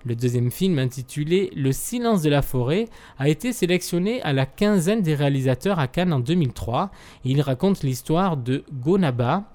Le 0.05 0.15
deuxième 0.15 0.51
film, 0.51 0.79
intitulé 0.79 1.51
Le 1.57 1.73
silence 1.73 2.23
de 2.23 2.31
la 2.31 2.43
forêt, 2.43 2.87
a 3.19 3.29
été 3.29 3.53
sélectionné 3.53 4.23
à 4.23 4.33
la 4.33 4.47
quinzaine 4.47 5.03
des 5.03 5.15
réalisateurs 5.15 5.79
à 5.79 5.89
Cannes 5.89 6.13
en 6.13 6.21
2003. 6.21 6.91
il 7.25 7.41
raconte 7.41 7.83
l'histoire 7.83 8.37
de 8.37 8.65
Gonaba, 8.73 9.51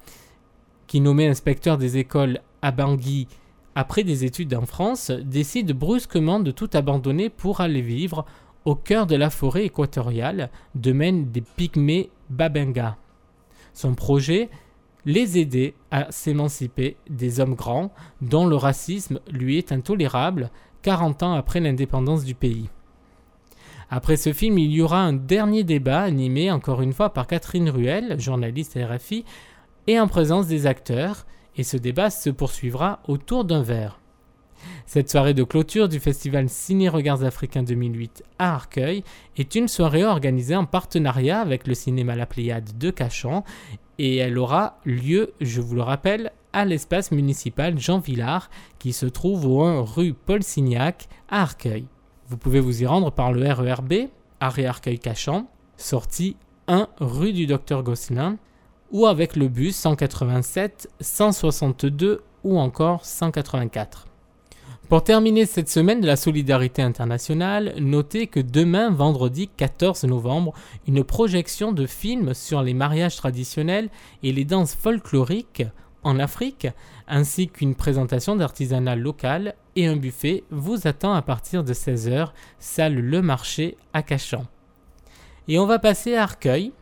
qui, 0.86 1.00
nommé 1.00 1.28
inspecteur 1.28 1.78
des 1.78 1.98
écoles 1.98 2.42
à 2.62 2.72
Bangui 2.72 3.28
après 3.76 4.04
des 4.04 4.26
études 4.26 4.54
en 4.54 4.66
France, 4.66 5.12
décide 5.12 5.72
brusquement 5.72 6.40
de 6.40 6.52
tout 6.52 6.70
abandonner 6.74 7.30
pour 7.30 7.62
aller 7.62 7.82
vivre 7.82 8.26
au 8.66 8.76
cœur 8.76 9.08
de 9.08 9.16
la 9.16 9.30
forêt 9.30 9.66
équatoriale, 9.66 10.50
domaine 10.76 11.32
des 11.32 11.42
pygmées 11.42 12.10
Babenga. 12.30 12.98
Son 13.74 13.96
projet 13.96 14.50
les 15.06 15.38
aider 15.38 15.76
à 15.92 16.12
s'émanciper 16.12 16.98
des 17.10 17.40
hommes 17.40 17.56
grands 17.56 17.92
dont 18.22 18.46
le 18.46 18.56
racisme 18.56 19.20
lui 19.32 19.58
est 19.58 19.72
intolérable 19.72 20.50
40 20.82 21.24
ans 21.24 21.34
après 21.34 21.60
l'indépendance 21.60 22.24
du 22.24 22.36
pays. 22.36 22.70
Après 23.90 24.18
ce 24.18 24.34
film, 24.34 24.58
il 24.58 24.72
y 24.72 24.82
aura 24.82 25.02
un 25.02 25.14
dernier 25.14 25.64
débat 25.64 26.02
animé 26.02 26.52
encore 26.52 26.82
une 26.82 26.94
fois 26.94 27.14
par 27.14 27.28
Catherine 27.28 27.70
Ruel, 27.70 28.20
journaliste 28.20 28.78
RFI, 28.78 29.24
et 29.88 30.00
en 30.00 30.08
présence 30.08 30.48
des 30.48 30.66
acteurs, 30.66 31.26
et 31.56 31.64
ce 31.64 31.78
débat 31.78 32.10
se 32.10 32.30
poursuivra 32.30 33.02
autour 33.08 33.46
d'un 33.46 33.62
verre. 33.62 34.00
Cette 34.86 35.10
soirée 35.10 35.34
de 35.34 35.44
clôture 35.44 35.90
du 35.90 36.00
festival 36.00 36.50
Ciné 36.50 36.90
Regards 36.90 37.24
Africains 37.24 37.64
2008 37.64 38.24
à 38.40 38.54
Arcueil 38.56 39.04
est 39.38 39.56
une 39.56 39.68
soirée 39.68 40.06
organisée 40.06 40.56
en 40.56 40.66
partenariat 40.66 41.40
avec 41.40 41.68
le 41.68 41.74
cinéma 41.74 42.16
La 42.16 42.26
Pléiade 42.26 42.78
de 42.78 42.90
Cachan 42.90 43.44
et 44.04 44.18
elle 44.18 44.38
aura 44.38 44.80
lieu, 44.84 45.32
je 45.40 45.62
vous 45.62 45.76
le 45.76 45.82
rappelle, 45.82 46.34
à 46.52 46.66
l'espace 46.66 47.14
municipal 47.14 47.80
Jean 47.80 48.00
Villard 48.00 48.50
qui 48.78 48.92
se 48.92 49.06
trouve 49.06 49.46
au 49.46 49.64
1 49.64 49.80
rue 49.82 50.12
Paul 50.14 50.44
Signac 50.44 51.08
à 51.30 51.44
Arcueil. 51.44 51.86
Vous 52.28 52.36
pouvez 52.36 52.60
vous 52.60 52.84
y 52.84 52.86
rendre 52.86 53.14
par 53.14 53.32
le 53.32 53.50
RERB, 53.50 54.10
arrêt 54.42 54.66
Arcueil-Cachan, 54.66 55.48
sortie 55.78 56.36
1 56.68 56.90
rue 57.00 57.32
du 57.32 57.46
Docteur 57.46 57.82
Gosselin, 57.82 58.36
ou 58.92 59.06
avec 59.06 59.38
le 59.38 59.48
bus 59.48 59.74
187, 59.78 60.90
162 61.00 62.24
ou 62.44 62.60
encore 62.60 63.06
184. 63.06 64.08
Pour 64.90 65.04
terminer 65.04 65.46
cette 65.46 65.70
semaine 65.70 66.02
de 66.02 66.08
la 66.08 66.18
solidarité 66.18 66.82
internationale, 66.82 67.74
notez 67.80 68.28
que 68.28 68.40
demain, 68.40 68.92
vendredi 68.92 69.50
14 69.58 70.04
novembre, 70.04 70.54
une 70.88 71.04
projection 71.04 71.72
de 71.72 71.88
films 71.88 72.34
sur 72.34 72.62
les 72.62 72.74
mariages 72.74 73.16
traditionnels 73.16 73.90
et 74.22 74.32
les 74.34 74.46
danses 74.46 74.76
folkloriques 74.76 75.64
en 76.04 76.20
Afrique, 76.20 76.68
ainsi 77.08 77.48
qu'une 77.48 77.76
présentation 77.76 78.36
d'artisanat 78.36 78.98
local 78.98 79.56
et 79.76 79.88
un 79.88 79.96
buffet 79.96 80.44
vous 80.52 80.86
attend 80.86 81.14
à 81.14 81.22
partir 81.22 81.64
de 81.64 81.74
16h, 81.74 82.30
salle 82.60 82.96
Le 82.96 83.22
Marché 83.22 83.78
à 83.94 84.04
Cachan. 84.04 84.46
Et 85.48 85.60
on 85.60 85.66
va 85.66 85.80
passer 85.80 86.16
à 86.16 86.24
Arcueil, 86.24 86.74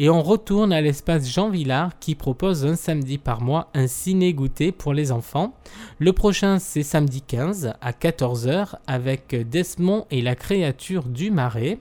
et 0.00 0.08
on 0.08 0.22
retourne 0.22 0.72
à 0.72 0.80
l'espace 0.80 1.28
Jean 1.28 1.50
Villard 1.50 1.98
qui 1.98 2.14
propose 2.14 2.64
un 2.64 2.74
samedi 2.74 3.18
par 3.18 3.42
mois 3.42 3.68
un 3.74 3.86
ciné-goûter 3.86 4.72
pour 4.72 4.94
les 4.94 5.12
enfants. 5.12 5.54
Le 5.98 6.14
prochain 6.14 6.58
c'est 6.58 6.82
samedi 6.82 7.20
15 7.20 7.74
à 7.82 7.92
14h 7.92 8.76
avec 8.86 9.36
Desmond 9.50 10.06
et 10.10 10.22
la 10.22 10.36
créature 10.36 11.04
du 11.04 11.30
marais. 11.30 11.80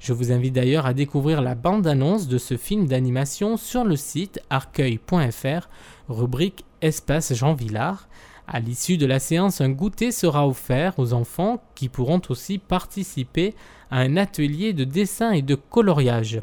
Je 0.00 0.12
vous 0.12 0.32
invite 0.32 0.52
d'ailleurs 0.52 0.84
à 0.84 0.94
découvrir 0.94 1.42
la 1.42 1.54
bande-annonce 1.54 2.26
de 2.26 2.38
ce 2.38 2.56
film 2.56 2.88
d'animation 2.88 3.56
sur 3.56 3.84
le 3.84 3.94
site 3.94 4.40
arcueil.fr, 4.50 5.68
rubrique 6.08 6.64
Espace 6.82 7.34
Jean 7.34 7.54
Villard. 7.54 8.08
À 8.48 8.58
l'issue 8.58 8.96
de 8.96 9.06
la 9.06 9.20
séance, 9.20 9.60
un 9.60 9.68
goûter 9.68 10.10
sera 10.10 10.48
offert 10.48 10.98
aux 10.98 11.12
enfants 11.12 11.62
qui 11.76 11.88
pourront 11.88 12.22
aussi 12.30 12.58
participer 12.58 13.54
à 13.92 14.00
un 14.00 14.16
atelier 14.16 14.72
de 14.72 14.82
dessin 14.82 15.30
et 15.30 15.42
de 15.42 15.54
coloriage. 15.54 16.40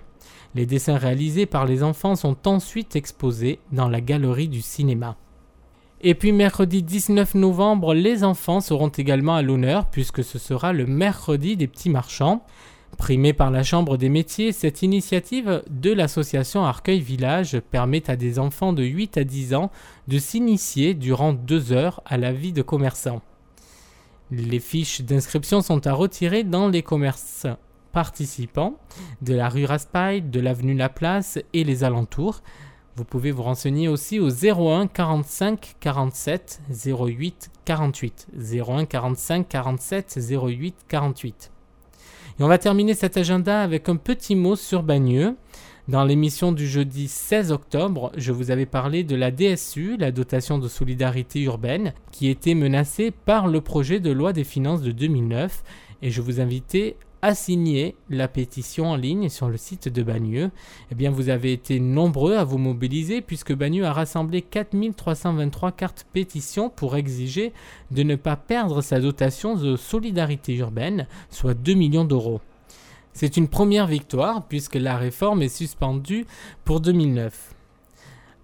Les 0.58 0.66
dessins 0.66 0.98
réalisés 0.98 1.46
par 1.46 1.68
les 1.68 1.84
enfants 1.84 2.16
sont 2.16 2.36
ensuite 2.48 2.96
exposés 2.96 3.60
dans 3.72 3.88
la 3.88 4.02
galerie 4.02 4.48
du 4.48 4.64
cinéma. 4.64 5.16
Et 6.02 6.16
puis 6.16 6.32
mercredi 6.32 6.82
19 6.82 7.36
novembre, 7.36 7.94
les 7.94 8.24
enfants 8.24 8.60
seront 8.60 8.88
également 8.88 9.36
à 9.36 9.44
l'honneur 9.44 9.86
puisque 9.86 10.24
ce 10.24 10.40
sera 10.40 10.74
le 10.74 10.88
mercredi 10.88 11.58
des 11.58 11.68
petits 11.68 11.92
marchands. 11.92 12.44
Primée 12.98 13.34
par 13.34 13.52
la 13.52 13.62
Chambre 13.62 13.98
des 13.98 14.10
métiers, 14.10 14.52
cette 14.52 14.82
initiative 14.82 15.62
de 15.70 15.94
l'association 15.94 16.66
Arcueil 16.66 17.02
Village 17.02 17.60
permet 17.70 18.10
à 18.10 18.16
des 18.16 18.40
enfants 18.40 18.74
de 18.74 18.82
8 18.82 19.18
à 19.18 19.24
10 19.26 19.54
ans 19.54 19.70
de 20.08 20.18
s'initier 20.18 20.96
durant 20.96 21.34
deux 21.34 21.72
heures 21.72 22.02
à 22.08 22.18
la 22.18 22.34
vie 22.34 22.52
de 22.52 22.64
commerçant. 22.64 23.22
Les 24.32 24.60
fiches 24.60 25.02
d'inscription 25.02 25.62
sont 25.62 25.86
à 25.86 25.94
retirer 25.94 26.44
dans 26.44 26.68
les 26.68 26.82
commerces 26.82 27.46
participants 27.98 28.78
de 29.24 29.34
la 29.34 29.50
rue 29.50 29.66
Raspail, 29.66 30.22
de 30.22 30.40
l'avenue 30.40 30.76
Laplace 30.76 31.40
et 31.54 31.64
les 31.64 31.84
alentours. 31.84 32.44
Vous 32.96 33.06
pouvez 33.06 33.32
vous 33.32 33.42
renseigner 33.42 33.88
aussi 33.88 34.20
au 34.20 34.30
01 34.30 34.86
45 34.86 35.78
47 35.80 36.62
08 36.86 37.50
48. 37.66 38.28
01 38.40 38.86
45 38.86 39.50
47 39.50 40.20
08 40.30 40.76
48. 40.88 41.52
Et 42.40 42.44
on 42.44 42.48
va 42.48 42.60
terminer 42.60 42.94
cet 42.94 43.18
agenda 43.18 43.64
avec 43.64 43.90
un 43.90 43.96
petit 43.96 44.36
mot 44.36 44.56
sur 44.56 44.84
Bagneux. 44.84 45.36
Dans 45.88 46.04
l'émission 46.04 46.52
du 46.52 46.68
jeudi 46.68 47.08
16 47.08 47.52
octobre, 47.52 48.12
je 48.16 48.32
vous 48.32 48.52
avais 48.52 48.68
parlé 48.68 49.04
de 49.04 49.16
la 49.16 49.32
DSU, 49.32 49.98
la 49.98 50.12
dotation 50.12 50.60
de 50.60 50.68
solidarité 50.68 51.42
urbaine, 51.42 51.96
qui 52.12 52.28
était 52.28 52.54
menacée 52.54 53.10
par 53.10 53.48
le 53.48 53.60
projet 53.60 54.00
de 54.00 54.12
loi 54.12 54.34
des 54.34 54.44
finances 54.44 54.84
de 54.84 54.92
2009 54.92 55.64
et 56.02 56.12
je 56.12 56.22
vous 56.22 56.40
invitais 56.40 56.96
à 57.22 57.34
signer 57.34 57.96
la 58.10 58.28
pétition 58.28 58.92
en 58.92 58.96
ligne 58.96 59.30
sur 59.30 59.50
le 59.50 59.58
site 59.58 59.90
de 59.90 60.04
Bagneux. 60.04 60.52
Eh 60.92 60.96
bien, 60.96 61.12
vous 61.12 61.30
avez 61.30 61.52
été 61.54 61.80
nombreux 61.80 62.36
à 62.36 62.44
vous 62.44 62.58
mobiliser 62.58 63.22
puisque 63.22 63.54
Bagneux 63.54 63.86
a 63.86 63.94
rassemblé 63.94 64.42
4323 64.42 65.72
cartes 65.72 66.08
pétition 66.14 66.70
pour 66.70 66.96
exiger 66.96 67.54
de 67.92 68.04
ne 68.04 68.16
pas 68.16 68.36
perdre 68.36 68.82
sa 68.82 69.00
dotation 69.00 69.56
de 69.56 69.76
solidarité 69.76 70.56
urbaine, 70.56 71.08
soit 71.30 71.54
2 71.54 71.74
millions 71.74 72.06
d'euros. 72.06 72.42
C'est 73.14 73.38
une 73.38 73.48
première 73.48 73.88
victoire 73.88 74.46
puisque 74.48 74.76
la 74.76 74.96
réforme 74.96 75.42
est 75.42 75.50
suspendue 75.50 76.28
pour 76.66 76.82
2009. 76.82 77.56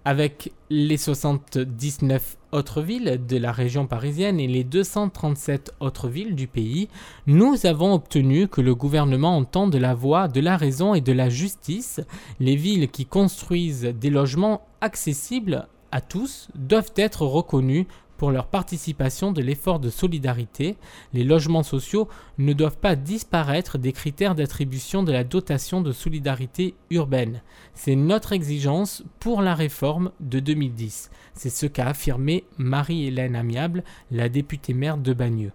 Avec 0.04 0.52
les 0.68 0.96
79 0.96 2.36
autres 2.54 2.80
villes 2.80 3.20
de 3.26 3.36
la 3.36 3.52
région 3.52 3.86
parisienne 3.86 4.38
et 4.40 4.46
les 4.46 4.64
237 4.64 5.74
autres 5.80 6.08
villes 6.08 6.34
du 6.34 6.46
pays, 6.46 6.88
nous 7.26 7.66
avons 7.66 7.92
obtenu 7.92 8.48
que 8.48 8.60
le 8.60 8.74
gouvernement 8.74 9.36
entende 9.36 9.74
la 9.74 9.94
voix 9.94 10.28
de 10.28 10.40
la 10.40 10.56
raison 10.56 10.94
et 10.94 11.00
de 11.00 11.12
la 11.12 11.28
justice. 11.28 12.00
Les 12.40 12.56
villes 12.56 12.88
qui 12.88 13.06
construisent 13.06 13.92
des 14.00 14.10
logements 14.10 14.62
accessibles 14.80 15.66
à 15.90 16.00
tous 16.00 16.48
doivent 16.54 16.92
être 16.96 17.22
reconnues 17.22 17.86
pour 18.24 18.32
leur 18.32 18.46
participation 18.46 19.32
de 19.32 19.42
l'effort 19.42 19.80
de 19.80 19.90
solidarité, 19.90 20.78
les 21.12 21.24
logements 21.24 21.62
sociaux 21.62 22.08
ne 22.38 22.54
doivent 22.54 22.78
pas 22.78 22.96
disparaître 22.96 23.76
des 23.76 23.92
critères 23.92 24.34
d'attribution 24.34 25.02
de 25.02 25.12
la 25.12 25.24
dotation 25.24 25.82
de 25.82 25.92
solidarité 25.92 26.74
urbaine. 26.88 27.42
C'est 27.74 27.96
notre 27.96 28.32
exigence 28.32 29.04
pour 29.20 29.42
la 29.42 29.54
réforme 29.54 30.10
de 30.20 30.40
2010. 30.40 31.10
C'est 31.34 31.50
ce 31.50 31.66
qu'a 31.66 31.88
affirmé 31.88 32.44
Marie-Hélène 32.56 33.36
Amiable, 33.36 33.84
la 34.10 34.30
députée 34.30 34.72
maire 34.72 34.96
de 34.96 35.12
Bagneux. 35.12 35.52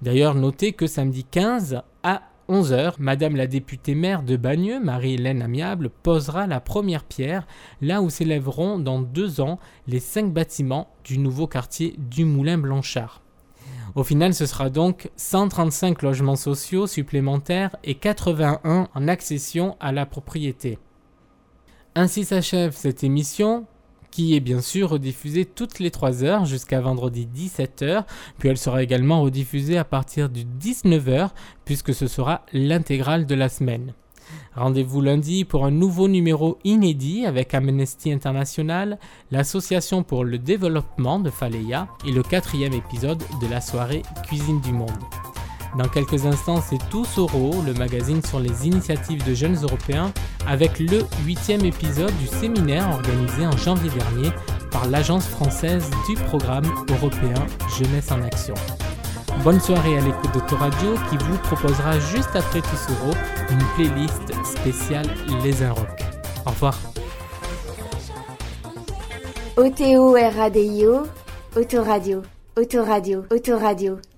D'ailleurs, 0.00 0.36
notez 0.36 0.72
que 0.72 0.86
samedi 0.86 1.24
15 1.24 1.82
à 2.04 2.22
11h, 2.50 2.94
Madame 2.98 3.36
la 3.36 3.46
députée 3.46 3.94
maire 3.94 4.24
de 4.24 4.36
Bagneux, 4.36 4.80
Marie-Hélène 4.80 5.40
Amiable, 5.40 5.88
posera 5.88 6.48
la 6.48 6.58
première 6.58 7.04
pierre, 7.04 7.46
là 7.80 8.02
où 8.02 8.10
s'élèveront 8.10 8.80
dans 8.80 9.00
deux 9.00 9.40
ans 9.40 9.60
les 9.86 10.00
cinq 10.00 10.32
bâtiments 10.32 10.88
du 11.04 11.18
nouveau 11.18 11.46
quartier 11.46 11.94
du 11.96 12.24
Moulin 12.24 12.58
Blanchard. 12.58 13.22
Au 13.94 14.02
final, 14.02 14.34
ce 14.34 14.46
sera 14.46 14.68
donc 14.68 15.10
135 15.14 16.02
logements 16.02 16.34
sociaux 16.34 16.88
supplémentaires 16.88 17.76
et 17.84 17.94
81 17.94 18.88
en 18.92 19.08
accession 19.08 19.76
à 19.78 19.92
la 19.92 20.04
propriété. 20.04 20.78
Ainsi 21.94 22.24
s'achève 22.24 22.74
cette 22.74 23.04
émission 23.04 23.66
qui 24.10 24.34
est 24.34 24.40
bien 24.40 24.60
sûr 24.60 24.90
rediffusée 24.90 25.44
toutes 25.44 25.78
les 25.78 25.90
3 25.90 26.24
heures 26.24 26.44
jusqu'à 26.44 26.80
vendredi 26.80 27.28
17h, 27.34 28.04
puis 28.38 28.48
elle 28.48 28.58
sera 28.58 28.82
également 28.82 29.22
rediffusée 29.22 29.78
à 29.78 29.84
partir 29.84 30.28
du 30.28 30.44
19h, 30.44 31.30
puisque 31.64 31.94
ce 31.94 32.06
sera 32.06 32.44
l'intégrale 32.52 33.26
de 33.26 33.34
la 33.34 33.48
semaine. 33.48 33.94
Rendez-vous 34.54 35.00
lundi 35.00 35.44
pour 35.44 35.64
un 35.64 35.70
nouveau 35.70 36.08
numéro 36.08 36.58
inédit 36.64 37.26
avec 37.26 37.54
Amnesty 37.54 38.12
International, 38.12 38.98
l'Association 39.30 40.02
pour 40.02 40.24
le 40.24 40.38
développement 40.38 41.20
de 41.20 41.30
Faleya 41.30 41.88
et 42.06 42.12
le 42.12 42.22
quatrième 42.22 42.72
épisode 42.72 43.22
de 43.40 43.46
la 43.48 43.60
soirée 43.60 44.02
Cuisine 44.26 44.60
du 44.60 44.72
Monde. 44.72 45.29
Dans 45.76 45.88
quelques 45.88 46.26
instants, 46.26 46.60
c'est 46.60 46.78
Tous 46.90 47.06
le 47.64 47.72
magazine 47.74 48.22
sur 48.24 48.40
les 48.40 48.66
initiatives 48.66 49.24
de 49.24 49.34
jeunes 49.34 49.56
européens, 49.62 50.12
avec 50.46 50.80
le 50.80 51.04
huitième 51.24 51.64
épisode 51.64 52.12
du 52.18 52.26
séminaire 52.26 52.90
organisé 52.90 53.46
en 53.46 53.56
janvier 53.56 53.90
dernier 53.90 54.30
par 54.72 54.88
l'Agence 54.88 55.26
française 55.26 55.88
du 56.08 56.14
programme 56.14 56.64
européen 56.90 57.46
Jeunesse 57.78 58.10
en 58.10 58.20
Action. 58.22 58.54
Bonne 59.44 59.60
soirée 59.60 59.96
à 59.96 60.00
l'écoute 60.00 60.32
d'Autoradio 60.34 60.94
qui 61.08 61.16
vous 61.16 61.38
proposera 61.38 61.98
juste 61.98 62.34
après 62.34 62.60
Tous 62.60 63.50
une 63.50 63.64
playlist 63.76 64.44
spéciale 64.44 65.06
Les 65.44 65.62
Un 65.62 65.72
Rock. 65.72 66.02
Au 66.46 66.50
revoir. 66.50 66.78
O-T-O-R-A-D-I-O, 69.56 71.06
Autoradio, 71.56 72.22
Autoradio, 72.56 73.24
Autoradio. 73.30 74.09